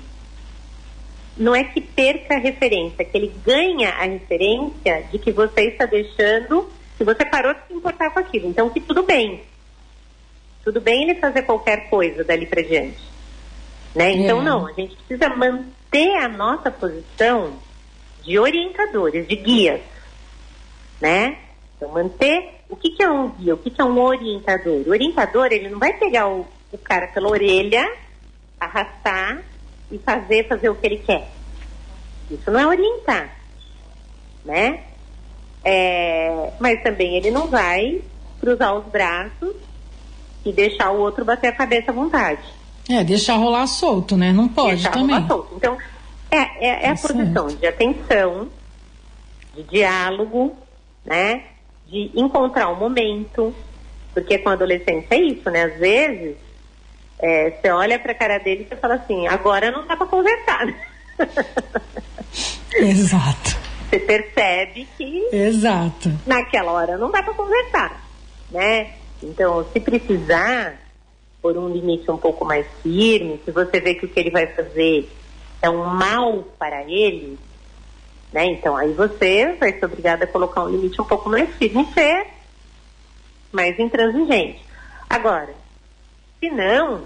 não 1.38 1.55
é 1.55 1.63
que 1.63 1.79
perca 1.79 2.35
a 2.35 2.39
referência, 2.39 3.03
é 3.03 3.05
que 3.05 3.17
ele 3.17 3.33
ganha 3.45 3.91
a 3.91 4.03
referência 4.03 5.05
de 5.09 5.17
que 5.17 5.31
você 5.31 5.61
está 5.69 5.85
deixando, 5.85 6.69
que 6.97 7.05
você 7.05 7.23
parou 7.25 7.53
de 7.53 7.61
se 7.69 7.73
importar 7.73 8.09
com 8.11 8.19
aquilo. 8.19 8.49
Então 8.49 8.69
que 8.69 8.81
tudo 8.81 9.01
bem. 9.01 9.43
Tudo 10.65 10.81
bem 10.81 11.03
ele 11.03 11.15
fazer 11.15 11.43
qualquer 11.43 11.89
coisa 11.89 12.21
dali 12.21 12.45
para 12.45 12.61
diante. 12.61 12.99
Né? 13.95 14.11
Então 14.11 14.41
É. 14.41 14.43
não, 14.43 14.67
a 14.67 14.73
gente 14.73 14.93
precisa 14.97 15.29
manter 15.33 15.69
a 15.97 16.27
nossa 16.27 16.71
posição 16.71 17.53
de 18.23 18.39
orientadores, 18.39 19.27
de 19.27 19.36
guias. 19.36 19.81
Né? 20.99 21.38
Então 21.75 21.89
manter 21.89 22.62
o 22.69 22.75
que, 22.75 22.89
que 22.89 23.03
é 23.03 23.10
um 23.10 23.29
guia, 23.29 23.53
o 23.53 23.58
que, 23.58 23.69
que 23.69 23.81
é 23.81 23.84
um 23.84 23.99
orientador? 23.99 24.84
O 24.86 24.89
orientador, 24.89 25.47
ele 25.51 25.69
não 25.69 25.79
vai 25.79 25.93
pegar 25.93 26.27
o, 26.27 26.45
o 26.71 26.77
cara 26.77 27.08
pela 27.08 27.29
orelha, 27.29 27.89
arrastar 28.60 29.43
e 29.91 29.97
fazer 29.99 30.47
fazer 30.47 30.69
o 30.69 30.75
que 30.75 30.86
ele 30.86 30.97
quer. 30.97 31.29
Isso 32.29 32.49
não 32.49 32.60
é 32.60 32.67
orientar, 32.67 33.36
né? 34.43 34.84
É, 35.63 36.51
mas 36.60 36.81
também 36.81 37.15
ele 37.15 37.31
não 37.31 37.47
vai 37.47 38.01
cruzar 38.39 38.75
os 38.75 38.86
braços 38.86 39.55
e 40.45 40.51
deixar 40.51 40.91
o 40.91 40.99
outro 40.99 41.25
bater 41.25 41.47
a 41.47 41.55
cabeça 41.55 41.91
à 41.91 41.93
vontade. 41.93 42.43
É, 42.89 43.03
deixar 43.03 43.35
rolar 43.35 43.67
solto, 43.67 44.15
né? 44.15 44.31
Não 44.31 44.47
pode 44.47 44.75
deixar 44.75 44.91
também. 44.91 45.15
rolar 45.15 45.27
solto. 45.27 45.55
Então, 45.55 45.77
é, 46.29 46.37
é, 46.67 46.85
é 46.85 46.89
a 46.89 46.95
posição 46.95 47.47
de 47.47 47.65
atenção, 47.65 48.47
de 49.55 49.63
diálogo, 49.63 50.55
né? 51.03 51.43
De 51.87 52.11
encontrar 52.15 52.69
um 52.69 52.75
momento, 52.75 53.53
porque 54.13 54.37
com 54.37 54.49
a 54.49 54.53
adolescência 54.53 55.15
é 55.15 55.19
isso, 55.19 55.49
né? 55.49 55.63
Às 55.63 55.77
vezes, 55.79 56.35
é, 57.19 57.51
você 57.51 57.71
olha 57.71 57.97
pra 57.97 58.13
cara 58.13 58.37
dele 58.37 58.63
e 58.63 58.67
você 58.67 58.75
fala 58.75 58.95
assim, 58.95 59.27
agora 59.27 59.71
não 59.71 59.85
dá 59.87 59.95
pra 59.95 60.05
conversar. 60.05 60.67
Exato. 62.75 63.57
você 63.89 63.99
percebe 63.99 64.87
que 64.97 65.29
Exato. 65.31 66.11
naquela 66.25 66.71
hora 66.73 66.97
não 66.97 67.09
dá 67.09 67.23
para 67.23 67.33
conversar, 67.33 68.05
né? 68.51 68.91
Então, 69.23 69.65
se 69.71 69.79
precisar 69.79 70.84
por 71.45 71.60
um 71.60 71.69
limite 71.69 72.10
um 72.10 72.17
pouco 72.17 72.43
mais 72.43 72.65
firme, 72.81 73.39
se 73.45 73.51
você 73.51 73.79
vê 73.79 73.93
que 73.93 74.08
o 74.08 74.10
que 74.10 74.19
ele 74.19 74.31
vai 74.31 74.47
fazer 74.47 75.08
é 75.62 75.69
um 75.69 75.86
mal 75.86 76.43
para 76.58 76.81
ele, 76.89 77.38
né? 78.34 78.45
Então, 78.45 78.75
aí 78.75 78.91
você 78.93 79.55
vai 79.60 79.71
ser 79.73 79.86
obrigada 79.86 80.23
a 80.23 80.27
colocar 80.27 80.63
um 80.63 80.69
limite 80.69 80.99
um 80.99 81.05
pouco 81.05 81.29
mais 81.29 81.47
firme 81.58 81.84
e 81.84 81.93
ser 81.93 82.25
mais 83.51 83.77
intransigente. 83.77 84.60
Agora, 85.08 85.53
se 86.39 86.49
não, 86.49 87.03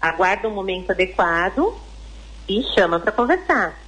aguarda 0.00 0.48
um 0.48 0.54
momento 0.54 0.90
adequado 0.90 1.76
e 2.48 2.62
chama 2.74 2.98
para 2.98 3.12
conversar. 3.12 3.78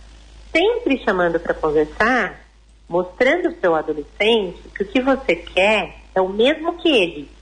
Sempre 0.55 1.03
chamando 1.03 1.41
para 1.41 1.55
conversar, 1.55 2.45
mostrando 2.87 3.53
para 3.53 3.71
o 3.71 3.75
adolescente 3.75 4.61
que 4.77 4.83
o 4.83 4.87
que 4.87 5.01
você 5.01 5.35
quer 5.35 5.97
é 6.15 6.21
o 6.21 6.29
mesmo 6.29 6.75
que 6.75 6.91
ele. 6.91 7.36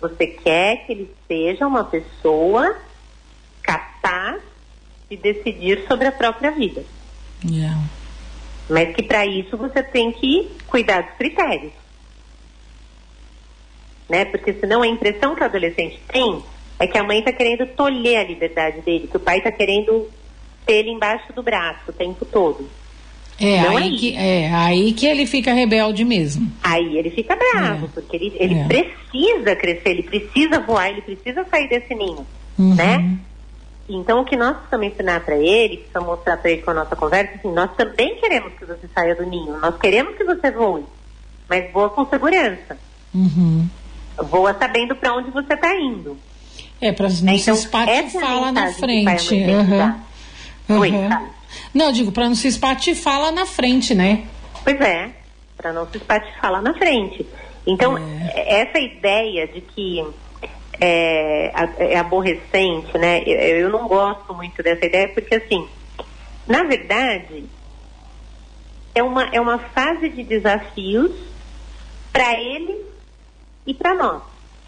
Você 0.00 0.26
quer 0.26 0.86
que 0.86 0.92
ele 0.92 1.14
seja 1.28 1.66
uma 1.66 1.84
pessoa 1.84 2.76
capaz 3.62 4.40
de 5.10 5.16
decidir 5.16 5.86
sobre 5.86 6.06
a 6.06 6.12
própria 6.12 6.50
vida. 6.50 6.84
Yeah. 7.44 7.78
Mas 8.68 8.94
que 8.94 9.02
para 9.02 9.26
isso 9.26 9.56
você 9.56 9.82
tem 9.82 10.12
que 10.12 10.50
cuidar 10.66 11.02
dos 11.02 11.16
critérios. 11.16 11.72
Né? 14.08 14.24
Porque 14.24 14.52
senão 14.54 14.82
a 14.82 14.86
impressão 14.86 15.34
que 15.34 15.42
o 15.42 15.44
adolescente 15.44 16.00
tem 16.08 16.42
é 16.78 16.86
que 16.86 16.96
a 16.96 17.02
mãe 17.02 17.18
está 17.18 17.32
querendo 17.32 17.66
tolher 17.74 18.20
a 18.20 18.24
liberdade 18.24 18.80
dele, 18.80 19.06
que 19.06 19.16
o 19.16 19.20
pai 19.20 19.38
está 19.38 19.52
querendo 19.52 20.10
ter 20.64 20.76
ele 20.76 20.90
embaixo 20.90 21.32
do 21.32 21.42
braço 21.42 21.90
o 21.90 21.92
tempo 21.92 22.24
todo. 22.24 22.68
É, 23.40 23.62
Não 23.62 23.78
é 23.78 23.82
aí 23.82 23.88
isso. 23.90 23.98
que, 24.00 24.16
é 24.16 24.52
aí 24.54 24.92
que 24.92 25.06
ele 25.06 25.26
fica 25.26 25.52
rebelde 25.54 26.04
mesmo. 26.04 26.50
Aí 26.62 26.98
ele 26.98 27.10
fica 27.10 27.34
bravo, 27.36 27.86
É. 27.86 27.88
porque 27.94 28.16
ele, 28.16 28.32
ele 28.38 28.54
É. 28.54 28.64
precisa 28.64 29.56
crescer, 29.56 29.90
ele 29.90 30.02
precisa 30.02 30.60
voar, 30.60 30.90
ele 30.90 31.00
precisa 31.00 31.44
sair 31.50 31.68
desse 31.68 31.94
ninho, 31.94 32.26
Uhum. 32.58 32.74
né? 32.74 33.16
Então 33.88 34.20
o 34.20 34.24
que 34.24 34.36
nós 34.36 34.56
precisamos 34.56 34.86
ensinar 34.88 35.20
para 35.20 35.36
ele, 35.36 35.78
precisamos 35.78 36.08
mostrar 36.08 36.36
para 36.36 36.50
ele 36.50 36.62
com 36.62 36.70
a 36.70 36.74
nossa 36.74 36.94
conversa, 36.94 37.32
assim, 37.36 37.52
nós 37.52 37.70
também 37.76 38.14
queremos 38.16 38.52
que 38.58 38.64
você 38.64 38.86
saia 38.94 39.14
do 39.16 39.24
ninho, 39.26 39.58
nós 39.58 39.76
queremos 39.78 40.14
que 40.16 40.22
você 40.22 40.50
voe, 40.50 40.84
mas 41.48 41.72
voa 41.72 41.88
com 41.90 42.06
segurança, 42.06 42.76
Uhum. 43.14 43.66
voa 44.24 44.54
sabendo 44.58 44.94
para 44.94 45.14
onde 45.16 45.30
você 45.30 45.54
está 45.54 45.74
indo. 45.74 46.16
É, 46.80 46.92
pra 46.92 47.08
não 47.08 47.14
Então, 47.32 47.38
se 47.38 47.50
é 47.50 47.52
espatifar 47.54 48.40
lá 48.40 48.52
na 48.52 48.72
frente. 48.72 49.34
Uhum. 49.34 49.76
dar. 49.78 50.06
Oi, 50.68 50.90
Uhum. 50.90 51.08
Não, 51.74 51.86
eu 51.86 51.92
digo, 51.92 52.12
pra 52.12 52.28
não 52.28 52.34
se 52.34 52.48
espatifar 52.48 53.20
lá 53.20 53.32
na 53.32 53.46
frente, 53.46 53.94
né? 53.94 54.26
Pois 54.64 54.80
é, 54.80 55.10
para 55.56 55.72
não 55.72 55.86
se 55.90 55.96
espatifar 55.98 56.52
lá 56.52 56.60
na 56.62 56.74
frente. 56.74 57.26
Então, 57.66 57.96
É. 57.98 58.60
essa 58.62 58.78
ideia 58.78 59.46
de 59.46 59.60
que 59.60 60.04
é, 60.80 61.52
é 61.78 61.98
aborrecente, 61.98 62.96
né? 62.98 63.22
Eu, 63.26 63.68
não 63.70 63.86
gosto 63.86 64.32
muito 64.34 64.62
dessa 64.62 64.86
ideia, 64.86 65.08
porque 65.08 65.34
assim, 65.34 65.66
na 66.46 66.62
verdade, 66.64 67.44
é 68.94 69.02
uma, 69.02 69.24
é 69.32 69.40
uma 69.40 69.58
fase 69.58 70.08
de 70.08 70.22
desafios 70.24 71.12
para 72.12 72.32
ele 72.40 72.76
e 73.66 73.74
para 73.74 73.94
nós 73.94 74.22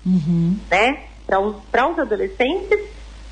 Uhum. 0.05 0.59
né? 0.71 1.05
Para 1.27 1.40
os, 1.40 1.57
para 1.71 1.88
os 1.88 1.99
adolescentes 1.99 2.79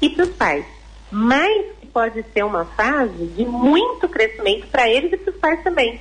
e 0.00 0.08
para 0.10 0.24
os 0.24 0.30
pais. 0.30 0.64
Mas 1.10 1.66
pode 1.92 2.24
ser 2.32 2.44
uma 2.44 2.64
fase 2.64 3.26
de 3.36 3.44
muito 3.44 4.08
crescimento 4.08 4.66
para 4.68 4.88
eles 4.88 5.12
e 5.12 5.16
para 5.16 5.30
os 5.32 5.38
pais 5.38 5.62
também. 5.62 6.00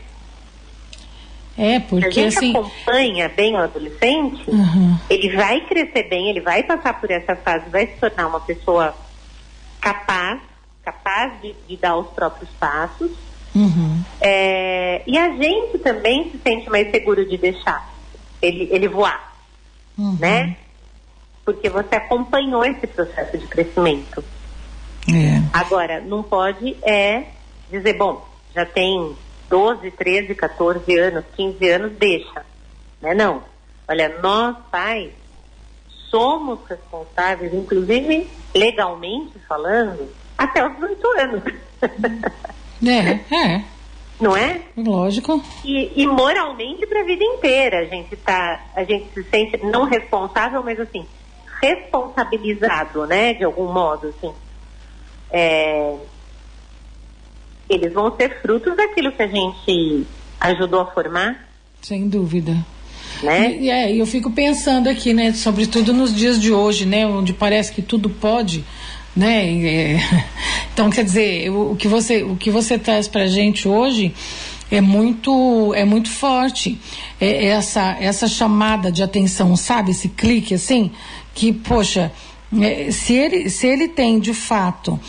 É, 1.57 1.79
porque 1.81 2.09
Se 2.11 2.19
a 2.19 2.23
gente 2.23 2.37
assim. 2.37 2.51
acompanha 2.51 3.27
bem 3.29 3.53
o 3.53 3.57
adolescente, 3.57 4.49
Uhum. 4.49 4.97
ele 5.09 5.35
vai 5.35 5.59
crescer 5.61 6.03
bem, 6.03 6.29
ele 6.29 6.39
vai 6.39 6.63
passar 6.63 6.99
por 6.99 7.11
essa 7.11 7.35
fase, 7.35 7.69
vai 7.69 7.87
se 7.87 7.93
tornar 7.99 8.27
uma 8.27 8.39
pessoa 8.39 8.95
capaz, 9.81 10.39
capaz 10.85 11.33
de, 11.41 11.53
de 11.67 11.75
dar 11.75 11.97
os 11.97 12.07
próprios 12.11 12.49
passos. 12.51 13.11
Uhum. 13.53 14.01
É, 14.21 15.01
e 15.05 15.17
a 15.17 15.31
gente 15.35 15.79
também 15.79 16.31
se 16.31 16.39
sente 16.41 16.69
mais 16.69 16.89
seguro 16.91 17.27
de 17.27 17.37
deixar 17.37 17.89
ele, 18.41 18.69
ele 18.71 18.87
voar, 18.87 19.33
Uhum. 19.97 20.15
né? 20.17 20.55
Porque 21.43 21.67
você 21.69 21.95
acompanhou 21.95 22.63
esse 22.63 22.87
processo 22.87 23.37
de 23.37 23.47
crescimento. 23.47 24.23
É. 25.11 25.38
Agora, 25.51 25.99
não 26.01 26.21
pode 26.21 26.77
é 26.83 27.25
dizer, 27.69 27.93
bom, 27.93 28.25
já 28.53 28.65
tem 28.65 29.15
12, 29.49 29.91
13, 29.91 30.35
14 30.35 30.99
anos, 30.99 31.25
15 31.35 31.69
anos, 31.69 31.91
deixa. 31.93 32.45
Né? 33.01 33.13
Não. 33.13 33.43
Olha, 33.87 34.19
nós 34.21 34.55
pais 34.71 35.11
somos 36.09 36.59
responsáveis, 36.67 37.53
inclusive 37.53 38.29
legalmente 38.53 39.39
falando, 39.47 40.09
até 40.37 40.65
os 40.65 40.73
18 40.75 41.07
anos. 41.19 41.43
É, 42.85 43.19
é. 43.35 43.63
não 44.19 44.35
é? 44.35 44.61
Lógico. 44.77 45.41
E, 45.63 46.01
e 46.01 46.07
moralmente 46.07 46.85
para 46.85 47.01
a 47.01 47.05
vida 47.05 47.23
inteira. 47.23 47.79
A 47.79 47.85
gente 47.85 48.15
tá, 48.17 48.63
a 48.75 48.83
gente 48.83 49.11
se 49.13 49.23
sente 49.23 49.57
não 49.65 49.83
responsável, 49.85 50.63
mas 50.63 50.79
assim, 50.79 51.05
responsabilizado, 51.61 53.05
né? 53.05 53.33
De 53.33 53.43
algum 53.43 53.71
modo, 53.71 54.07
assim. 54.07 54.33
É, 55.31 55.95
eles 57.69 57.93
vão 57.93 58.15
ser 58.15 58.41
frutos 58.41 58.75
daquilo 58.75 59.11
que 59.11 59.21
a 59.21 59.27
gente 59.27 60.05
ajudou 60.39 60.81
a 60.81 60.85
formar, 60.87 61.47
Sem 61.81 62.07
dúvida. 62.09 62.57
né? 63.21 63.55
E, 63.57 63.69
é, 63.69 63.95
eu 63.95 64.05
fico 64.05 64.31
pensando 64.31 64.87
aqui, 64.89 65.13
né, 65.13 65.33
sobretudo 65.33 65.93
nos 65.93 66.15
dias 66.15 66.39
de 66.41 66.51
hoje, 66.51 66.85
né, 66.85 67.05
onde 67.05 67.33
parece 67.33 67.71
que 67.71 67.81
tudo 67.81 68.09
pode, 68.09 68.63
né? 69.15 69.45
é, 69.65 69.97
então, 70.73 70.89
quer 70.89 71.03
dizer, 71.03 71.49
o, 71.51 71.71
o 71.71 71.75
que 71.75 71.87
você 71.87 72.23
o 72.23 72.35
que 72.35 72.49
você 72.49 72.77
traz 72.79 73.07
para 73.07 73.27
gente 73.27 73.67
hoje 73.67 74.13
é 74.71 74.81
muito 74.81 75.73
é 75.75 75.83
muito 75.83 76.09
forte. 76.09 76.79
É, 77.19 77.47
essa 77.47 77.97
essa 77.99 78.27
chamada 78.27 78.91
de 78.91 79.03
atenção, 79.03 79.55
sabe, 79.55 79.91
esse 79.91 80.09
clique 80.09 80.53
assim, 80.53 80.91
que 81.33 81.51
poxa, 81.51 82.11
é, 82.61 82.91
se 82.91 83.13
ele 83.13 83.49
se 83.49 83.67
ele 83.67 83.87
tem 83.87 84.19
de 84.19 84.33
fato 84.33 84.99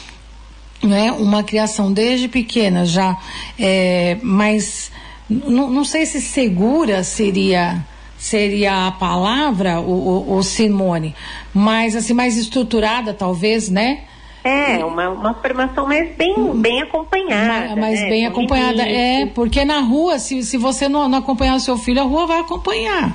né, 0.83 1.13
uma 1.13 1.43
criação 1.43 1.93
desde 1.93 2.29
pequena 2.29 2.85
já 2.85 3.17
é, 3.59 4.17
mais 4.23 4.91
não 5.29 5.85
sei 5.85 6.05
se 6.07 6.21
segura 6.21 7.03
seria 7.05 7.85
seria 8.19 8.87
a 8.89 8.91
palavra 8.93 9.81
o, 9.81 10.37
o, 10.37 10.43
Simone 10.43 11.15
mas 11.55 11.95
assim 11.97 12.13
mais 12.13 12.37
estruturada 12.37 13.15
talvez 13.15 13.69
né 13.71 14.05
É, 14.43 14.83
uma, 14.85 15.09
uma 15.11 15.35
formação 15.35 15.87
mais 15.87 16.17
bem, 16.17 16.35
bem 16.57 16.81
acompanhada. 16.83 17.69
Ma- 17.77 17.77
mais 17.83 18.01
né? 18.01 18.09
bem 18.09 18.25
Com 18.25 18.31
acompanhada 18.31 18.83
é 18.83 19.27
porque 19.27 19.65
na 19.65 19.81
rua 19.81 20.19
se, 20.19 20.43
se 20.43 20.57
você 20.57 20.89
não, 20.89 21.09
não 21.09 21.19
acompanhar 21.19 21.57
o 21.57 21.61
seu 21.61 21.77
filho 21.79 22.01
a 22.01 22.05
rua 22.05 22.27
vai 22.27 22.41
acompanhar 22.41 23.15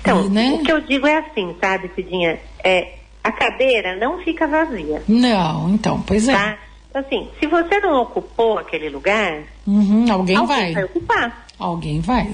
Então, 0.00 0.26
E, 0.26 0.30
né? 0.30 0.52
o 0.60 0.64
que 0.64 0.72
eu 0.72 0.80
digo 0.80 1.06
é 1.06 1.18
assim, 1.18 1.54
sabe, 1.60 1.90
Cidinha? 1.94 2.38
É, 2.64 2.88
a 3.26 3.32
cadeira 3.32 3.96
não 3.96 4.18
fica 4.18 4.46
vazia, 4.46 5.02
não 5.08 5.70
então 5.70 6.00
pois 6.02 6.28
é 6.28 6.32
tá? 6.32 6.58
Então, 6.90 7.02
assim, 7.02 7.28
se 7.38 7.46
você 7.46 7.78
não 7.80 8.02
ocupou 8.02 8.58
aquele 8.58 8.88
lugar, 8.88 9.42
Uhum, 9.66 10.06
alguém 10.10 10.36
alguém 10.36 10.46
vai 10.46 10.72
vai 10.72 10.84
ocupar. 10.84 11.46
alguém 11.58 12.00
vai 12.00 12.30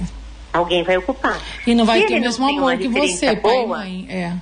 Alguém 0.52 0.82
vai 0.84 0.96
ocupar. 0.98 1.40
e 1.66 1.74
não 1.74 1.84
vai 1.86 2.00
Se 2.02 2.06
ter 2.08 2.18
o 2.18 2.20
mesmo 2.20 2.46
amor 2.48 2.76
que 2.76 2.86
você 2.88 3.00
referência 3.00 3.36
pai 3.36 3.40
boa, 3.64 3.78
mãe 3.78 4.06
é, 4.10 4.32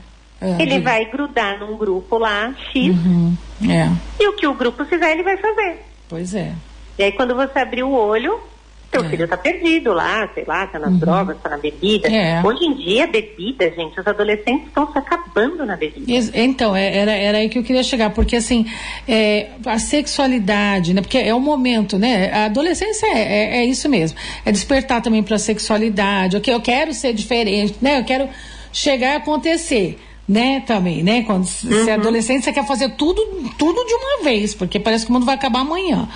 É, 0.43 0.51
Ele 0.63 0.73
diga. 0.79 0.85
vai 0.91 1.05
grudar 1.05 1.59
num 1.61 1.77
grupo 1.77 2.19
lá, 2.19 2.53
X, 2.73 2.89
Uhum, 2.97 3.37
é 3.71 3.89
e 4.19 4.27
o 4.29 4.33
que 4.35 4.47
o 4.47 4.55
grupo 4.55 4.85
fizer, 4.87 5.13
ele 5.13 5.23
vai 5.23 5.37
fazer. 5.37 5.85
Pois 6.09 6.35
é. 6.35 6.53
E 6.99 7.05
aí, 7.05 7.13
quando 7.13 7.35
você 7.37 7.59
abrir 7.61 7.83
o 7.85 7.93
olho, 7.93 8.41
teu 8.91 9.05
É. 9.05 9.09
filho 9.09 9.29
tá 9.29 9.37
perdido 9.37 9.93
lá, 9.93 10.29
sei 10.35 10.45
lá, 10.47 10.67
tá 10.67 10.79
nas 10.79 10.93
drogas, 10.99 11.37
tá 11.43 11.49
na 11.49 11.59
bebida. 11.59 12.09
É. 12.09 12.43
Hoje 12.45 12.65
em 12.65 12.75
dia, 12.75 13.07
bebida, 13.07 13.71
gente, 13.71 13.99
os 14.01 14.07
adolescentes 14.07 14.67
estão 14.67 14.91
se 14.91 14.99
acabando 14.99 15.65
na 15.65 15.77
bebida. 15.77 16.11
Ex- 16.13 16.33
Então, 16.35 16.75
é- 16.75 16.97
era, 16.97 17.13
era 17.13 17.39
aí 17.39 17.49
que 17.49 17.59
eu 17.59 17.63
queria 17.63 17.83
chegar, 17.85 18.11
porque 18.11 18.37
assim, 18.37 18.67
é, 19.07 19.49
a 19.65 19.79
sexualidade, 19.79 20.93
né? 20.95 21.01
Porque 21.03 21.19
é 21.19 21.35
o 21.35 21.41
momento, 21.41 21.99
né? 21.99 22.31
A 22.33 22.45
adolescência 22.47 23.07
é, 23.07 23.19
é, 23.21 23.57
é 23.59 23.65
isso 23.65 23.89
mesmo. 23.89 24.19
É 24.45 24.51
despertar 24.53 25.01
também 25.01 25.23
para 25.23 25.37
a 25.37 25.39
sexualidade. 25.39 26.37
Ok, 26.37 26.53
eu 26.53 26.61
quero 26.61 26.93
ser 26.93 27.13
diferente, 27.15 27.75
né? 27.81 27.99
Eu 28.01 28.05
quero 28.05 28.29
chegar 28.73 29.15
a 29.15 29.17
acontecer. 29.17 29.99
Né, 30.31 30.63
também, 30.65 31.03
né? 31.03 31.23
Quando 31.23 31.43
s- 31.43 31.67
você 31.67 31.91
é 31.91 31.95
adolescente, 31.95 32.45
você 32.45 32.53
quer 32.53 32.65
fazer 32.65 32.91
tudo, 32.91 33.21
tudo 33.59 33.85
de 33.85 33.95
uma 33.95 34.23
vez, 34.23 34.55
porque 34.55 34.79
parece 34.79 35.05
que 35.05 35.11
o 35.11 35.15
mundo 35.15 35.27
vai 35.27 35.35
acabar 35.35 35.63
amanhã. 35.63 36.09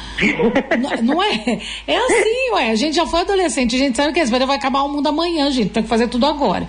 não, 1.03 1.14
não 1.14 1.20
é? 1.22 1.59
É 1.85 1.96
assim, 1.96 2.50
ué. 2.53 2.70
A 2.70 2.77
gente 2.77 2.94
já 2.94 3.05
foi 3.07 3.22
adolescente, 3.22 3.74
a 3.74 3.79
gente 3.79 3.96
sabe 3.96 4.12
que 4.12 4.20
é, 4.20 4.24
vai 4.24 4.57
acabar 4.57 4.83
o 4.85 4.88
mundo 4.88 5.09
amanhã, 5.09 5.50
gente. 5.50 5.70
Tem 5.70 5.83
que 5.83 5.88
fazer 5.88 6.07
tudo 6.07 6.27
agora. 6.27 6.68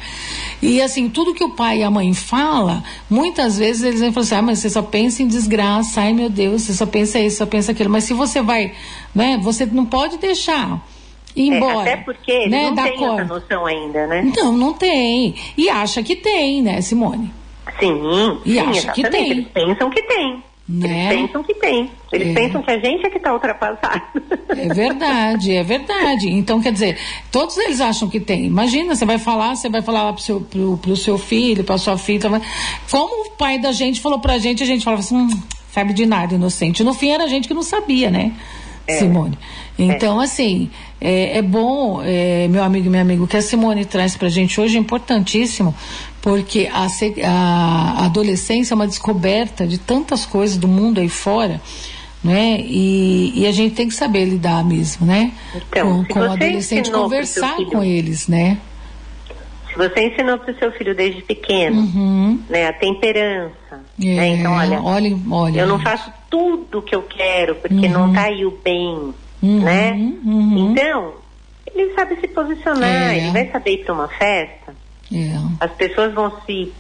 E 0.60 0.82
assim, 0.82 1.08
tudo 1.08 1.36
que 1.36 1.44
o 1.44 1.52
pai 1.52 1.82
e 1.82 1.84
a 1.84 1.92
mãe 1.92 2.16
fala, 2.16 2.84
muitas 3.08 3.60
vezes 3.60 3.84
eles 3.84 4.00
vêm 4.00 4.12
falar 4.12 4.24
assim, 4.26 4.36
ah, 4.36 4.42
mas 4.42 4.58
você 4.58 4.70
só 4.72 4.82
pensa 4.82 5.22
em 5.22 5.28
desgraça, 5.28 6.02
ai 6.02 6.14
meu 6.14 6.32
Deus, 6.32 6.64
você 6.64 6.74
só 6.74 6.88
pensa 6.88 7.20
isso, 7.20 7.38
só 7.38 7.46
pensa 7.46 7.74
aquilo. 7.74 7.92
Mas 7.92 8.06
se 8.06 8.14
você 8.16 8.42
vai, 8.42 8.74
né, 9.14 9.38
você 9.40 9.68
não 9.68 9.86
pode 9.86 10.18
deixar 10.18 10.84
ir 11.36 11.52
É, 11.54 11.58
embora. 11.58 11.82
até 11.82 11.98
porque 11.98 12.32
eles 12.32 12.50
né, 12.52 12.64
não 12.64 12.76
da 12.76 12.84
têm 12.84 12.94
essa 13.06 13.24
noção 13.26 13.66
ainda, 13.66 14.08
né? 14.08 14.32
Não, 14.38 14.52
não 14.52 14.74
tem. 14.74 15.36
E 15.58 15.70
acha 15.70 16.02
que 16.04 16.16
tem, 16.16 16.62
né, 16.62 16.82
Simone? 16.82 17.32
Sim, 17.80 18.40
E 18.46 18.54
sim, 18.54 18.60
acha 18.60 18.92
que 18.94 19.10
tem. 19.10 19.32
Eles 19.32 19.48
pensam 19.54 19.90
que 19.90 20.02
tem. 20.04 20.44
Né? 20.68 21.14
Eles 21.14 21.28
pensam 21.28 21.44
que 21.44 21.54
tem. 21.56 21.92
Eles 22.12 22.30
É. 22.30 22.34
pensam 22.34 22.62
que 22.64 22.72
a 22.72 22.80
gente 22.80 23.06
é 23.06 23.10
que 23.10 23.18
está 23.18 23.34
ultrapassado. 23.34 24.02
É 24.50 24.74
verdade, 24.74 25.52
é 25.56 25.62
verdade. 25.64 26.30
Então, 26.30 26.60
quer 26.62 26.72
dizer, 26.72 26.98
todos 27.32 27.56
eles 27.58 27.80
acham 27.82 28.10
que 28.10 28.20
tem. 28.20 28.46
Imagina, 28.46 28.96
você 28.96 29.06
vai 29.06 29.20
falar, 29.20 29.56
você 29.56 29.70
vai 29.70 29.82
falar 29.84 30.04
lá 30.04 30.14
pro 30.14 30.22
seu, 30.24 30.42
pro, 30.42 30.78
pro 30.78 30.96
seu 30.96 31.18
filho, 31.20 31.64
pra 31.64 31.78
sua 31.78 31.98
filha. 32.00 32.30
vai- 32.30 32.42
Como 32.90 33.28
o 33.28 33.32
pai 33.32 33.60
da 33.60 33.72
gente 33.72 34.00
falou 34.02 34.20
pra 34.20 34.38
gente, 34.40 34.64
a 34.64 34.66
gente 34.66 34.84
falava 34.84 35.02
assim, 35.02 35.16
hum, 35.18 35.40
sabe 35.72 35.94
de 35.94 36.06
nada, 36.06 36.34
inocente. 36.34 36.84
No 36.84 36.94
fim 36.96 37.10
era 37.10 37.26
a 37.26 37.28
gente 37.28 37.48
que 37.48 37.54
não 37.54 37.62
sabia, 37.64 38.10
né, 38.10 38.32
Simone? 38.90 39.38
Então, 39.78 40.20
assim, 40.20 40.70
é, 41.02 41.38
é 41.38 41.42
bom, 41.42 42.02
é, 42.04 42.48
meu 42.48 42.64
amigo 42.64 42.88
e 42.88 42.90
minha 42.90 43.02
amigo, 43.02 43.26
o 43.26 43.28
que 43.28 43.36
a 43.36 43.42
Simone 43.42 43.84
traz 43.86 44.16
pra 44.16 44.30
gente 44.30 44.60
hoje 44.62 44.78
é 44.78 44.80
importantíssimo, 44.80 45.76
porque 46.22 46.70
a, 46.72 46.88
a 47.28 48.02
a 48.02 48.06
adolescência 48.06 48.74
é 48.74 48.76
uma 48.76 48.88
descoberta 48.88 49.68
de 49.68 49.78
tantas 49.78 50.26
coisas 50.26 50.58
do 50.58 50.68
mundo 50.68 51.00
aí 51.02 51.10
fora 51.10 51.62
né? 52.24 52.60
E, 52.62 53.34
e 53.36 53.46
a 53.46 53.52
gente 53.52 53.76
tem 53.76 53.88
que 53.88 53.94
saber 53.94 54.26
lidar 54.26 54.64
mesmo, 54.66 55.06
né? 55.06 55.32
Então, 55.54 56.04
com 56.06 56.14
com 56.16 56.20
o 56.22 56.32
adolescente, 56.32 56.90
conversar 56.90 57.56
filho- 57.56 57.70
com 57.70 57.84
eles, 57.84 58.28
né? 58.28 58.58
Se 59.72 59.78
você 59.78 60.08
ensinou 60.08 60.40
para 60.40 60.52
o 60.52 60.58
seu 60.58 60.72
filho 60.72 60.96
desde 60.96 61.22
pequeno, 61.22 61.82
Uhum. 61.82 62.40
né, 62.50 62.68
a 62.68 62.74
temperança, 62.74 63.54
É, 64.02 64.06
né? 64.16 64.28
Então, 64.30 64.54
olha, 64.54 64.82
olha, 64.82 65.18
olha. 65.30 65.60
eu 65.60 65.68
não 65.68 65.78
faço 65.80 66.12
tudo 66.28 66.82
que 66.82 66.96
eu 66.96 67.04
quero 67.04 67.56
porque 67.58 67.88
não 67.88 68.12
tá 68.12 68.22
aí 68.24 68.44
o 68.44 68.58
bem, 68.64 69.14
Uhum, 69.46 69.64
né? 69.64 69.92
uhum. 69.92 70.72
Então, 70.72 71.14
ele 71.74 71.94
sabe 71.94 72.20
se 72.20 72.28
posicionar, 72.28 72.90
É. 73.14 73.18
ele 73.18 73.32
vai 73.32 73.50
saber 73.52 73.72
ir 73.74 73.86
para 73.86 73.94
uma 73.94 74.08
festa, 74.08 74.76
É, 75.14 75.36
as 75.60 75.72
pessoas 75.74 76.14
vão 76.14 76.32
se 76.46 76.74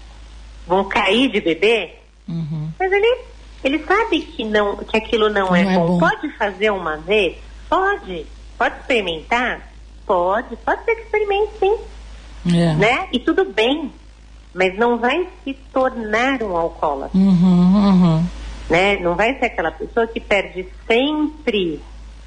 vão 0.68 0.84
cair 0.86 1.30
de 1.32 1.42
bebê, 1.42 1.92
uhum. 2.28 2.70
mas 2.80 2.92
ele 2.92 3.18
ele 3.64 3.80
sabe 3.86 4.22
que 4.22 4.44
não 4.44 4.78
que 4.78 4.98
aquilo 4.98 5.30
não, 5.30 5.56
é, 5.56 5.64
Não 5.64 5.72
é 5.72 5.76
bom. 5.78 5.88
bom. 5.88 6.00
Pode 6.00 6.30
fazer 6.38 6.70
uma 6.72 6.98
vez? 6.98 7.38
Pode. 7.70 8.26
Pode 8.58 8.76
experimentar? 8.80 9.72
Pode. 10.06 10.56
Pode 10.58 10.84
ser 10.86 10.96
que 10.96 11.02
experimente 11.02 11.52
sim, 11.60 11.76
É. 12.56 12.74
né? 12.76 13.08
E 13.12 13.20
tudo 13.20 13.46
bem. 13.46 13.92
Mas 14.54 14.78
não 14.78 14.98
vai 14.98 15.28
se 15.44 15.54
tornar 15.74 16.42
um 16.42 16.56
alcoólatra, 16.56 17.18
Uhum, 17.18 17.76
uhum. 17.90 18.26
né? 18.70 18.98
Não 19.02 19.14
vai 19.16 19.38
ser 19.38 19.46
aquela 19.48 19.72
pessoa 19.72 20.08
que 20.08 20.20
perde 20.20 20.66
sempre 20.88 21.82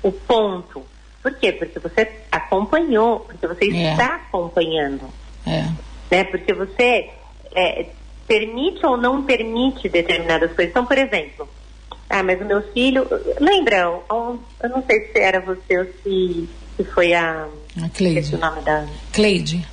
o 0.08 0.12
ponto. 0.12 0.82
Por 1.22 1.34
quê? 1.34 1.52
Porque 1.52 1.78
você 1.78 2.08
acompanhou, 2.32 3.20
porque 3.20 3.46
você 3.46 3.64
É. 3.72 3.92
está 3.92 4.14
acompanhando 4.16 5.08
É. 5.46 5.64
né? 6.10 6.24
Porque 6.24 6.52
você 6.52 7.10
é, 7.54 7.86
permite 8.26 8.84
ou 8.84 8.96
não 8.96 9.22
permite 9.24 9.88
determinadas 9.88 10.52
coisas. 10.52 10.70
Então, 10.70 10.84
por 10.86 10.96
exemplo, 10.98 11.48
ah, 12.10 12.22
mas 12.22 12.40
o 12.40 12.44
meu 12.44 12.62
filho, 12.72 13.06
lembra? 13.40 13.90
um- 13.90 14.38
Eu 14.62 14.68
não 14.70 14.82
sei 14.84 15.00
se 15.12 15.18
era 15.18 15.40
você 15.40 15.78
ou 15.78 15.86
se, 16.02 16.48
se 16.76 16.84
foi 16.84 17.12
a, 17.14 17.46
A 17.82 17.88
Cleide. 17.90 18.34
o 18.34 18.38
nome 18.38 18.60
da 18.62 18.86
Cleide. 19.12 19.66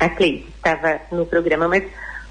a 0.00 0.08
Cleide 0.08 0.42
que 0.44 0.50
estava 0.56 1.00
no 1.10 1.24
programa, 1.26 1.66
mas 1.68 1.84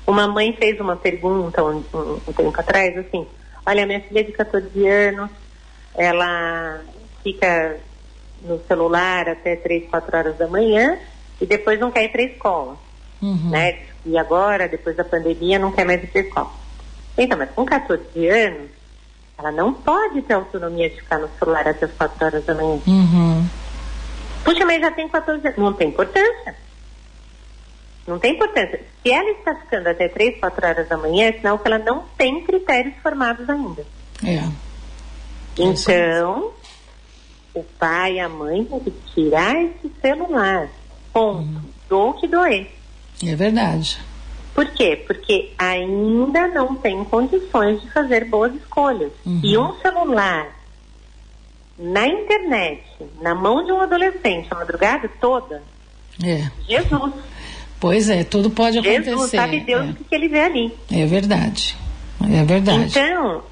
uma 0.05 0.27
mãe 0.27 0.53
fez 0.53 0.79
uma 0.79 0.95
pergunta 0.95 1.63
um, 1.63 1.83
um- 1.93 2.19
um 2.27 2.33
tempo 2.33 2.59
atrás, 2.59 2.97
assim, 2.97 3.25
Olha, 3.65 3.85
minha 3.85 3.99
filha 3.99 4.23
de 4.23 4.31
14 4.31 4.87
anos, 4.87 5.29
ela 5.97 6.79
fica 7.27 7.77
no 8.41 8.59
celular 8.67 9.27
até 9.27 9.55
3, 9.55 9.89
4 9.89 10.17
horas 10.17 10.37
da 10.37 10.47
manhã 10.47 10.97
e 11.41 11.45
depois 11.45 11.79
não 11.79 11.91
quer 11.91 12.05
ir 12.05 12.09
para 12.09 12.21
a 12.21 12.25
escola. 12.25 12.77
Uhum. 13.21 13.49
Né? 13.49 13.79
E 14.05 14.17
agora, 14.17 14.67
depois 14.69 14.95
da 14.95 15.03
pandemia, 15.03 15.59
não 15.59 15.71
quer 15.71 15.85
mais 15.85 16.01
ir 16.03 16.07
para 16.07 16.21
a 16.21 16.23
escola. 16.23 16.51
Então, 17.17 17.37
mas 17.37 17.49
com 17.51 17.65
14 17.65 18.27
anos, 18.27 18.69
ela 19.37 19.51
não 19.51 19.73
pode 19.73 20.21
ter 20.21 20.33
autonomia 20.33 20.89
de 20.89 20.95
ficar 20.95 21.19
no 21.19 21.29
celular 21.37 21.67
até 21.67 21.85
as 21.85 21.91
4 21.91 22.25
horas 22.25 22.45
da 22.45 22.53
manhã. 22.53 22.79
Uhum. 22.87 23.47
Puxa, 24.43 24.65
mas 24.65 24.79
já 24.79 24.91
tem 24.91 25.09
14 25.09 25.45
anos. 25.45 25.57
Não 25.57 25.73
tem 25.73 25.89
importância. 25.89 26.55
Não 28.07 28.19
tem 28.19 28.35
importância. 28.35 28.79
Se 29.03 29.11
ela 29.11 29.29
está 29.31 29.53
ficando 29.55 29.87
até 29.89 30.07
3, 30.07 30.39
4 30.39 30.67
horas 30.67 30.87
da 30.87 30.95
manhã, 30.95 31.27
é 31.27 31.33
sinal 31.33 31.59
que 31.59 31.67
ela 31.67 31.79
não 31.79 32.05
tem 32.17 32.41
critérios 32.43 32.95
formados 33.03 33.49
ainda. 33.49 33.85
É. 34.23 34.43
Então, 35.59 36.51
o 37.59 37.65
pai 37.79 38.15
e 38.15 38.19
a 38.19 38.29
mãe 38.29 38.63
têm 38.63 38.79
que 38.79 38.93
tirar 39.13 39.55
esse 39.61 39.91
celular. 40.01 40.69
Ponto. 41.13 41.39
Uhum. 41.39 41.61
Dou 41.89 42.13
que 42.13 42.27
doer. 42.27 42.69
É 43.25 43.35
verdade. 43.35 43.97
Por 44.53 44.65
quê? 44.67 45.03
Porque 45.05 45.51
ainda 45.57 46.47
não 46.47 46.75
tem 46.75 47.03
condições 47.05 47.81
de 47.81 47.91
fazer 47.91 48.25
boas 48.25 48.53
escolhas. 48.55 49.11
Uhum. 49.25 49.41
E 49.43 49.57
um 49.57 49.73
celular 49.79 50.47
na 51.77 52.07
internet, 52.07 52.81
na 53.21 53.35
mão 53.35 53.63
de 53.63 53.71
um 53.71 53.79
adolescente, 53.79 54.47
a 54.49 54.55
madrugada 54.55 55.09
toda, 55.21 55.61
É. 56.23 56.49
Jesus. 56.67 57.13
Pois 57.79 58.09
é, 58.09 58.23
tudo 58.23 58.49
pode 58.49 58.79
acontecer. 58.79 59.03
Jesus 59.03 59.29
sabe 59.29 59.59
Deus 59.59 59.91
o 59.91 59.93
que, 59.93 60.03
que 60.03 60.15
ele 60.15 60.27
vê 60.27 60.39
ali. 60.39 60.73
É, 60.91 61.01
é 61.01 61.05
verdade. 61.05 61.75
É 62.23 62.43
verdade. 62.43 62.89
Então, 62.89 63.43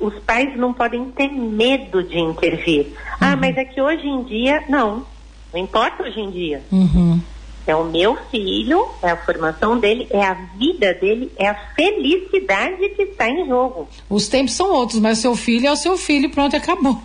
os 0.00 0.14
pais 0.20 0.56
não 0.56 0.72
podem 0.72 1.04
ter 1.10 1.28
medo 1.28 2.02
de 2.02 2.18
intervir. 2.18 2.86
Ah, 3.20 3.32
Uhum. 3.32 3.36
mas 3.40 3.56
é 3.56 3.64
que 3.64 3.80
hoje 3.80 4.06
em 4.06 4.22
dia, 4.24 4.64
não. 4.68 5.04
Não 5.52 5.60
importa 5.60 6.02
hoje 6.02 6.18
em 6.20 6.30
dia. 6.30 6.62
Uhum. 6.72 7.20
É 7.66 7.76
o 7.76 7.84
meu 7.84 8.16
filho, 8.30 8.88
é 9.02 9.10
a 9.10 9.16
formação 9.16 9.78
dele, 9.78 10.06
é 10.10 10.24
a 10.24 10.32
vida 10.56 10.92
dele, 10.94 11.30
é 11.36 11.46
a 11.46 11.54
felicidade 11.76 12.88
que 12.96 13.02
está 13.02 13.28
em 13.28 13.46
jogo. 13.46 13.86
Os 14.08 14.26
tempos 14.28 14.54
são 14.54 14.72
outros, 14.72 14.98
mas 14.98 15.18
seu 15.18 15.36
filho 15.36 15.66
é 15.68 15.70
o 15.70 15.76
seu 15.76 15.96
filho, 15.96 16.30
pronto, 16.30 16.56
acabou. 16.56 17.00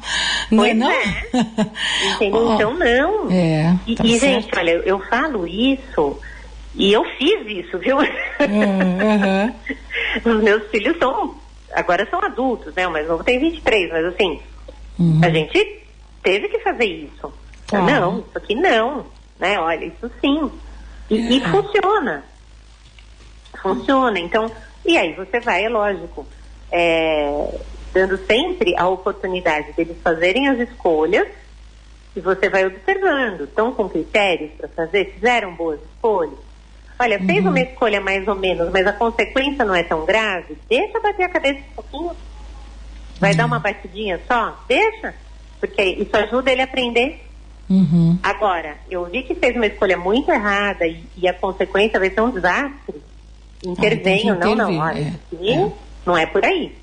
Não 0.50 0.64
é 0.64 0.70
Pois 0.70 0.78
não? 0.78 0.92
é. 0.92 1.26
Entendeu? 2.16 2.48
Ó, 2.48 2.56
Então, 2.56 2.74
não. 2.74 3.32
É, 3.32 3.76
E, 3.86 3.96
tá 3.96 4.04
e, 4.06 4.18
certo. 4.20 4.44
gente, 4.44 4.58
olha, 4.58 4.72
eu 4.86 5.00
falo 5.02 5.46
isso 5.46 6.18
e 6.74 6.92
eu 6.94 7.04
fiz 7.18 7.46
isso, 7.48 7.78
viu? 7.78 8.02
É, 8.02 8.08
aham. 9.14 9.54
Os 10.26 10.44
meus 10.44 10.64
filhos 10.72 10.98
são, 10.98 11.36
agora 11.76 12.08
são 12.10 12.20
adultos, 12.24 12.74
né? 12.74 12.88
O 12.88 12.92
mais 12.92 13.08
novo 13.08 13.24
tem 13.24 13.40
23, 13.40 13.92
mas 13.92 14.06
assim, 14.06 14.40
Uhum. 14.98 15.20
a 15.24 15.30
gente 15.30 15.84
teve 16.24 16.48
que 16.48 16.60
fazer 16.60 16.86
isso. 16.86 17.32
Claro. 17.68 17.86
Não, 17.86 18.20
isso 18.20 18.38
aqui 18.38 18.56
não, 18.56 19.06
né? 19.40 19.60
Olha, 19.60 19.86
isso 19.86 20.10
sim. 20.22 20.52
E, 21.10 21.16
e 21.38 21.44
É. 21.44 21.48
funciona. 21.50 22.24
Funciona. 23.62 24.20
Então, 24.20 24.50
e 24.86 24.98
aí 24.98 25.14
você 25.14 25.40
vai, 25.40 25.66
é 25.66 25.70
lógico, 25.70 26.26
é, 26.72 27.60
dando 27.94 28.18
sempre 28.26 28.76
a 28.78 28.88
oportunidade 28.88 29.72
deles 29.74 29.98
fazerem 30.04 30.48
as 30.48 30.60
escolhas 30.60 31.28
e 32.16 32.20
você 32.22 32.50
vai 32.50 32.66
observando. 32.66 33.42
Estão 33.42 33.74
com 33.74 33.90
critérios 33.90 34.52
para 34.58 34.68
fazer? 34.70 35.14
Fizeram 35.16 35.54
boas 35.56 35.80
escolhas? 35.96 36.45
Olha, 36.98 37.20
fez 37.20 37.44
Uhum. 37.44 37.50
uma 37.52 37.60
escolha 37.60 38.00
mais 38.00 38.28
ou 38.28 38.36
menos, 38.36 38.72
mas 38.72 38.88
a 38.88 38.94
consequência 38.94 39.66
não 39.66 39.76
é 39.76 39.84
tão 39.84 40.06
grave? 40.06 40.58
Deixa 40.70 41.00
bater 41.00 41.24
a 41.24 41.30
cabeça 41.30 41.60
um 41.60 41.76
pouquinho. 41.76 42.12
Vai 43.20 43.32
Uhum. 43.32 43.38
dar 43.38 43.46
uma 43.46 43.60
batidinha 43.60 44.20
só? 44.28 44.58
Deixa. 44.68 45.14
Porque 45.60 45.82
isso 45.84 46.16
ajuda 46.16 46.52
ele 46.52 46.62
a 46.62 46.66
aprender. 46.66 47.22
Uhum. 47.70 48.18
Agora, 48.22 48.76
eu 48.90 49.06
vi 49.06 49.24
que 49.24 49.34
fez 49.36 49.56
uma 49.56 49.66
escolha 49.66 49.98
muito 49.98 50.32
errada 50.32 50.86
e, 50.86 51.04
e 51.18 51.28
a 51.28 51.34
consequência 51.34 52.00
vai 52.00 52.10
ser 52.10 52.22
um 52.22 52.30
desastre. 52.30 53.02
Intervenho, 53.66 54.34
Ah, 54.34 54.38
tem 54.38 54.42
que 54.42 54.56
não, 54.56 54.56
não, 54.56 54.72
intervir, 54.72 54.82
olha, 54.82 55.50
é, 55.50 55.54
é. 55.54 55.72
não 56.06 56.16
é 56.18 56.26
por 56.28 56.46
aí. 56.46 56.76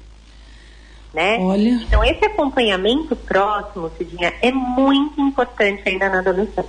Né? 1.15 1.37
Olha. 1.39 1.69
Então, 1.69 2.03
esse 2.03 2.25
acompanhamento 2.25 3.15
próximo, 3.15 3.91
Cidinha, 3.99 4.33
é 4.41 4.51
muito 4.51 5.21
importante 5.21 5.83
ainda 5.87 6.09
na 6.09 6.19
adolescência. 6.21 6.65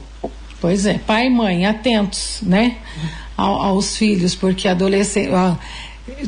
Pois 0.59 0.85
é, 0.85 0.97
pai 0.97 1.27
e 1.27 1.29
mãe, 1.29 1.65
atentos, 1.65 2.41
né? 2.41 2.77
Ao- 3.35 3.61
aos 3.61 3.97
filhos, 3.97 4.35
porque 4.35 4.67
adolescente. 4.67 5.29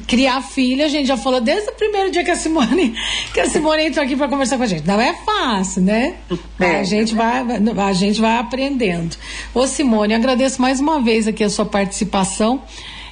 criar 0.07 0.41
filho, 0.41 0.85
a 0.85 0.87
gente 0.87 1.05
já 1.07 1.17
falou 1.17 1.41
desde 1.41 1.69
o 1.69 1.73
primeiro 1.73 2.09
dia 2.09 2.23
que 2.23 2.31
a 2.31 2.35
Simone, 2.35 2.95
que 3.33 3.39
a 3.39 3.49
Simone 3.49 3.83
entrou 3.87 4.05
aqui 4.05 4.15
para 4.15 4.27
conversar 4.27 4.57
com 4.57 4.63
a 4.63 4.67
gente. 4.67 4.87
Não 4.87 4.99
é 4.99 5.13
fácil, 5.25 5.81
né? 5.81 6.15
É. 6.59 6.79
A 6.79 6.83
gente 6.83 7.13
vai, 7.13 7.43
a 7.77 7.93
gente 7.93 8.21
vai 8.21 8.37
aprendendo. 8.37 9.15
Ô 9.53 9.67
Simone, 9.67 10.13
agradeço 10.13 10.61
mais 10.61 10.79
uma 10.79 11.01
vez 11.01 11.27
aqui 11.27 11.43
a 11.43 11.49
sua 11.49 11.65
participação. 11.65 12.61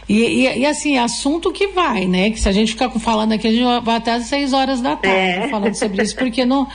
E, 0.07 0.19
e- 0.45 0.59
e, 0.59 0.65
assim, 0.65 0.97
assunto 0.97 1.51
que 1.51 1.67
vai, 1.67 2.05
né? 2.05 2.29
Que 2.29 2.39
se 2.39 2.49
a 2.49 2.51
gente 2.51 2.73
ficar 2.73 2.89
falando 2.91 3.31
aqui, 3.31 3.47
a 3.47 3.51
gente 3.51 3.63
vai 3.83 3.95
até 3.95 4.13
às 4.13 4.25
seis 4.25 4.51
horas 4.51 4.81
da 4.81 4.95
tarde 4.97 5.17
É. 5.45 5.47
falando 5.47 5.73
sobre 5.75 6.03
isso, 6.03 6.15
porque 6.15 6.45
não, 6.45 6.67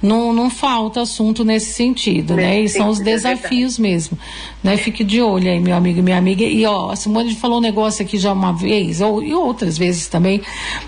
não, 0.00 0.32
não 0.32 0.48
falta 0.48 1.00
assunto 1.00 1.44
nesse 1.44 1.72
sentido, 1.74 2.34
né? 2.36 2.60
E 2.60 2.68
são 2.68 2.88
os 2.88 3.00
é 3.00 3.04
desafios 3.04 3.78
mesmo, 3.78 4.16
né? 4.62 4.76
Fique 4.76 5.02
de 5.02 5.20
olho 5.20 5.50
aí, 5.50 5.58
meu 5.58 5.74
amigo 5.76 5.98
e 5.98 6.02
minha 6.02 6.16
amiga. 6.18 6.44
E 6.44 6.64
ó, 6.64 6.90
a 6.90 6.96
Simone 6.96 7.34
falou 7.34 7.58
um 7.58 7.62
negócio 7.62 8.04
aqui 8.04 8.18
já 8.18 8.32
uma 8.32 8.52
vez, 8.52 9.00
ou, 9.00 9.22
e 9.22 9.34
outras 9.34 9.76
vezes 9.76 10.06
também, 10.06 10.40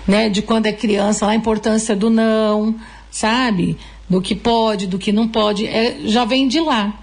né? 0.07 0.29
De 0.29 0.41
quando 0.41 0.67
é 0.67 0.71
criança, 0.71 1.25
lá 1.25 1.33
a 1.33 1.35
importância 1.35 1.95
do 1.95 2.09
não, 2.09 2.75
sabe? 3.11 3.77
Do 4.09 4.21
que 4.21 4.33
pode, 4.35 4.87
do 4.87 4.97
que 4.97 5.11
não 5.11 5.27
pode, 5.27 5.67
é, 5.67 5.97
já 6.05 6.25
vem 6.25 6.47
de 6.47 6.59
lá, 6.59 6.93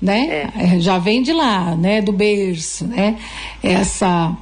né? 0.00 0.50
É, 0.56 0.80
já 0.80 0.98
vem 0.98 1.22
de 1.22 1.32
lá, 1.32 1.74
né? 1.76 2.00
Do 2.00 2.12
berço, 2.12 2.86
né? 2.86 3.16
Essa 3.62 4.36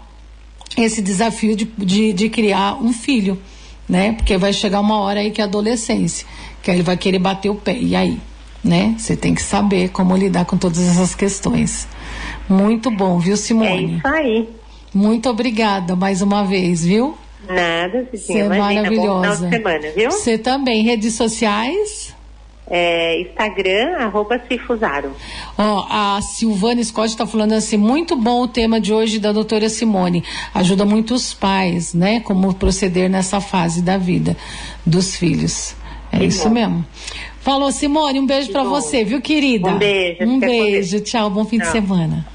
esse 0.76 1.00
desafio 1.00 1.56
de, 1.56 1.64
de, 1.78 2.12
de 2.12 2.28
criar 2.28 2.74
um 2.82 2.92
filho, 2.92 3.40
né? 3.88 4.12
Porque 4.12 4.36
vai 4.36 4.52
chegar 4.52 4.80
uma 4.80 4.98
hora 5.00 5.20
aí 5.20 5.30
que 5.30 5.40
é 5.40 5.44
a 5.44 5.46
adolescência, 5.46 6.26
que 6.62 6.70
aí 6.70 6.76
ele 6.76 6.82
vai 6.82 6.96
querer 6.96 7.18
bater 7.18 7.48
o 7.48 7.54
pé. 7.54 7.76
E 7.78 7.96
aí? 7.96 8.18
Né? 8.62 8.94
Você 8.98 9.16
tem 9.16 9.32
que 9.34 9.42
saber 9.42 9.90
como 9.90 10.16
lidar 10.16 10.44
com 10.44 10.56
todas 10.58 10.80
essas 10.80 11.14
questões. 11.14 11.86
Muito 12.48 12.90
bom, 12.90 13.18
viu, 13.18 13.34
É 13.34 13.36
Simone? 13.36 13.98
isso 13.98 14.06
aí. 14.08 14.48
Muito 14.92 15.28
obrigada 15.30 15.94
mais 15.94 16.20
uma 16.20 16.44
vez, 16.44 16.84
viu? 16.84 17.16
Nada, 17.48 18.08
Você 18.12 18.32
é 18.32 18.44
Imagina, 18.46 18.82
bom 18.82 18.88
final 18.88 19.16
maravilhosa. 19.20 19.48
de 19.48 19.56
semana, 19.56 19.88
viu? 19.94 20.10
Você 20.10 20.36
também, 20.36 20.82
redes 20.82 21.14
sociais? 21.14 22.12
É, 22.68 23.20
Instagram, 23.20 23.96
arroba 23.98 24.40
Cifusaro. 24.48 25.12
Ó, 25.56 25.86
a 25.88 26.20
Silvana 26.20 26.82
Scott 26.82 27.08
está 27.08 27.26
falando 27.26 27.52
assim, 27.52 27.76
muito 27.76 28.16
bom 28.16 28.42
o 28.42 28.48
tema 28.48 28.80
de 28.80 28.92
hoje 28.92 29.18
da 29.20 29.30
doutora 29.32 29.68
Simone. 29.68 30.24
Ajuda 30.52 30.84
muito 30.84 31.14
os 31.14 31.32
pais, 31.32 31.94
né? 31.94 32.20
Como 32.20 32.52
proceder 32.54 33.08
nessa 33.08 33.40
fase 33.40 33.82
da 33.82 33.96
vida 33.96 34.36
dos 34.84 35.14
filhos. 35.16 35.74
É 36.10 36.18
Que 36.18 36.24
isso 36.26 36.48
bom. 36.48 36.54
mesmo. 36.54 36.84
Falou, 37.40 37.70
Simone, 37.70 38.18
um 38.18 38.26
beijo 38.26 38.50
para 38.50 38.64
você, 38.64 39.04
viu, 39.04 39.20
querida? 39.20 39.68
Um 39.70 39.78
beijo, 39.78 40.24
Um 40.24 40.40
beijo, 40.40 41.00
tchau, 41.00 41.30
bom 41.30 41.44
fim 41.44 41.58
de 41.58 41.64
Tchau. 41.64 41.72
semana. 41.72 42.26